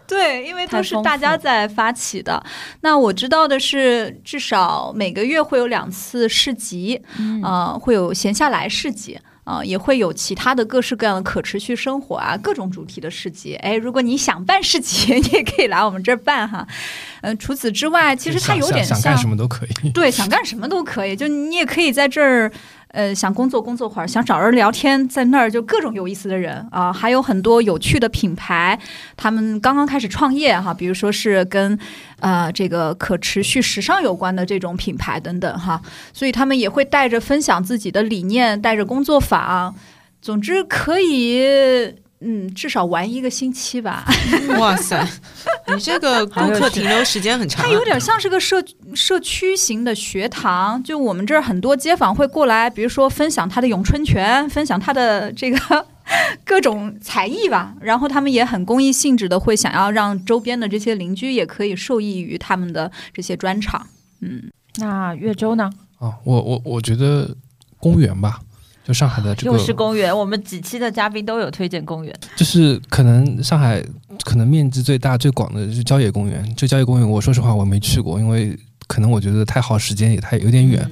[0.07, 2.45] 对，因为都是大家在发起的。
[2.83, 7.03] 那我知道的是，至少每个月会有两次市集，
[7.43, 9.19] 呃，会有闲下来市集。
[9.47, 13.55] 啊，也会有其他的各式各样的可持续生活啊，各种主题的市集。
[13.55, 16.67] 哎，如果你想办市集， 你也可以来我们这儿办哈。
[17.21, 19.91] 嗯，除此之外，其实它有点像想干什么都可以。
[19.91, 21.15] 对，想干什么都可以。
[21.15, 22.51] 就你也可以在这儿，
[22.97, 28.79] 呃，想工作工作会儿，想找人聊天，在那儿就各种有意思的人啊，还有很多有趣的品牌，
[29.19, 31.79] 他们刚刚开始创业哈，比如说是跟
[32.21, 35.79] 呃这个可持续时尚有关的这种品牌等等哈，
[36.15, 39.75] 所以他们也会带着分享自己的理念，带着工作坊，
[40.23, 42.06] 总之可以。
[42.21, 44.05] 嗯，至少玩一个星期吧。
[44.59, 45.07] 哇塞，
[45.69, 47.65] 你这个 顾客停留时间很长。
[47.65, 48.65] 它有点像是个社
[48.95, 55.87] 社区型的学堂，就我们这儿很多街坊会过来，比如说分享他的咏春拳，分享他的这个
[56.45, 57.75] 各种才艺吧。
[57.81, 63.87] 然后他们也很公益性质的，会想要让周边的这些邻居也可以受益于他们的这些专场。
[64.23, 65.71] 嗯，那岳州呢？
[65.99, 67.37] 啊，我我我觉得
[67.79, 68.41] 公园吧。
[68.87, 72.17] 就上海的这个又是公园，我们几期的嘉宾都有推荐公园。
[72.37, 73.85] 就是可能上海
[74.23, 76.55] 可能面积最大最广的是郊野公园。
[76.55, 78.57] 就郊野公园，我说实话我没去过，因为
[78.87, 80.89] 可能我觉得太耗时间，也太有点远，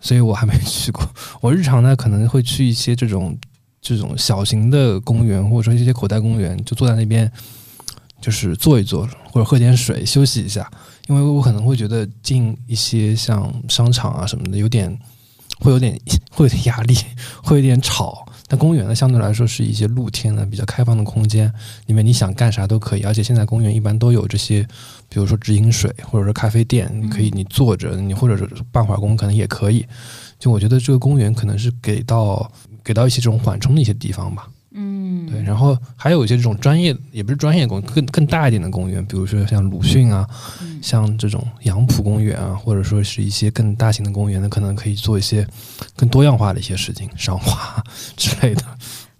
[0.00, 1.04] 所以我还没去过。
[1.40, 3.36] 我日常呢可能会去一些这种
[3.82, 7.28] 这种小型的公园，或者说一些口袋公园，就坐在那边，
[8.20, 10.70] 就是坐一坐，或者喝点水休息一下。
[11.08, 14.96] 因为我可能会觉得进一些像商场啊什么的有点。
[15.64, 15.98] 会有点
[16.30, 16.94] 会有点压力，
[17.42, 18.26] 会有点吵。
[18.46, 21.50] 但公园呢，相对来说是一些露天的、比较开放的空间，
[21.86, 23.02] 里面你想干啥都可以。
[23.02, 24.62] 而且现在公园一般都有这些，
[25.08, 29.86] 比如说直饮水，或者说咖啡店，你可以你坐着，你或者是办会儿工可能也可以。
[30.38, 32.52] 就我觉得这个公园可能是给到
[32.84, 34.46] 给到一些这种缓冲的一些地方吧。
[34.76, 40.28] 嗯，对，然后还有一些这种专业，也不是专业公更更大一点的公园，比如说像鲁迅啊，
[40.82, 45.46] 像这种杨浦公园啊，或者说是一些更大型的公园呢，可能可以做一些
[45.94, 47.82] 更多样化的一些事情，赏花
[48.16, 48.62] 之类的，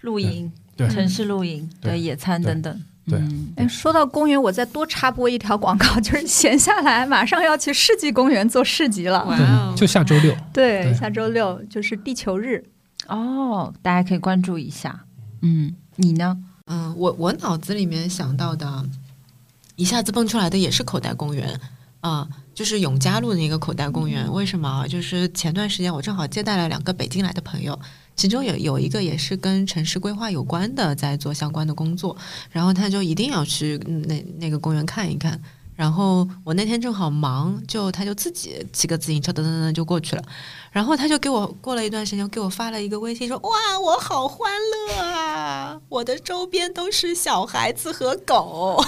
[0.01, 2.83] 露营，对，城市露营，对，野餐等等。
[3.07, 3.23] 对，
[3.57, 12.65] 哎，说到公园，我再多插播一条广告， 就是闲下来马上要去世纪公园做市集了，哇，就下周六，对，下周六就是地球日，
[13.07, 15.05] 哦，大家可以关注一下。
[15.45, 16.37] 嗯，你呢？
[16.67, 18.89] 嗯，我我脑子里面想到的，
[19.77, 21.61] 一下子蹦出来的也是口袋公园
[22.01, 24.33] 啊，就是永嘉路的那个口袋公园。
[24.33, 24.89] 为什么？
[24.89, 27.79] 就是前段时间我正好接待了两个北京来的朋友，
[28.17, 32.17] 其中有有一个也是跟城市规划有关的，在做相关的工作，
[32.51, 33.77] 然后他就一定要去
[34.09, 35.39] 那那个公园看一看。
[35.75, 40.22] 然后我那天正好忙，就他就自己骑个自行车噔噔噔就过去了。
[40.70, 44.53] 然后他就给我过了一段时间，给我发了一个微信说：“哇，我好欢
[44.89, 45.81] 乐啊！
[45.89, 48.83] 我的周边都是小孩子和狗。”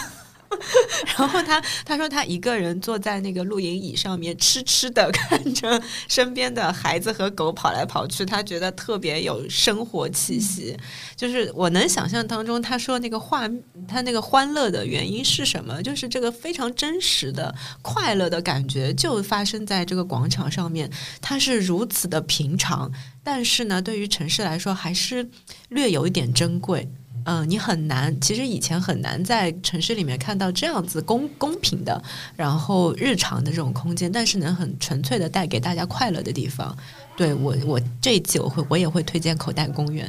[1.18, 10.76] 然后他他说他一个人坐在那个露营椅上面痴痴的看着身边的孩子和狗跑来跑去，他觉得特别有生活气息。
[11.14, 13.48] 就是我能想象当中，他说那个画
[13.88, 15.82] 他那个欢乐的原因是什么？
[15.82, 20.90] 就是这个非常真实的快乐的感觉就发生在这个广场上面，
[21.20, 22.90] 它是如此的平常，
[23.22, 25.28] 但是呢，对于城市来说还是
[25.68, 26.88] 略有一点珍贵。
[27.28, 32.00] 嗯，你很难，其实以前很难在城市里面看到这样子公公平的，
[32.36, 36.74] 然后日常的这种空间，但是能很纯粹的带给大家快乐的地方。
[37.16, 40.08] 对我，我这一期我会我也会推荐口袋公园。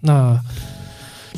[0.00, 0.36] 那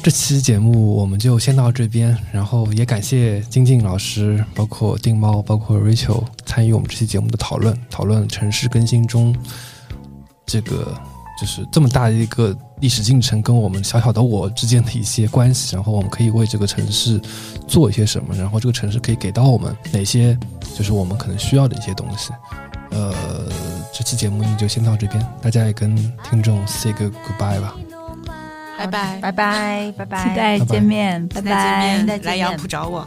[0.03, 9.37] 这期节目我们就先到这边，然后也感谢金靖老师，包括定猫，包括 Rachel 参与我们这期节目的讨论，讨论城市更新中
[10.47, 10.99] 这个。
[11.39, 17.21] 就是这么大的一个历史进程，跟我们小小的我之间的一些关系，然后我们可以为这个城市
[17.67, 20.39] 做一些什么，然后这个城市可以给到我们哪些，
[20.77, 22.33] 就是我们可能需要的一些东西。
[22.91, 23.15] 呃，
[23.93, 25.97] 这期节目呢就先到这边，大家也跟
[26.29, 27.75] 听众 say 个 goodbye 吧，
[28.79, 29.19] 拜拜。
[29.21, 33.07] 拜拜拜拜，期待见面，拜拜，来杨浦找我。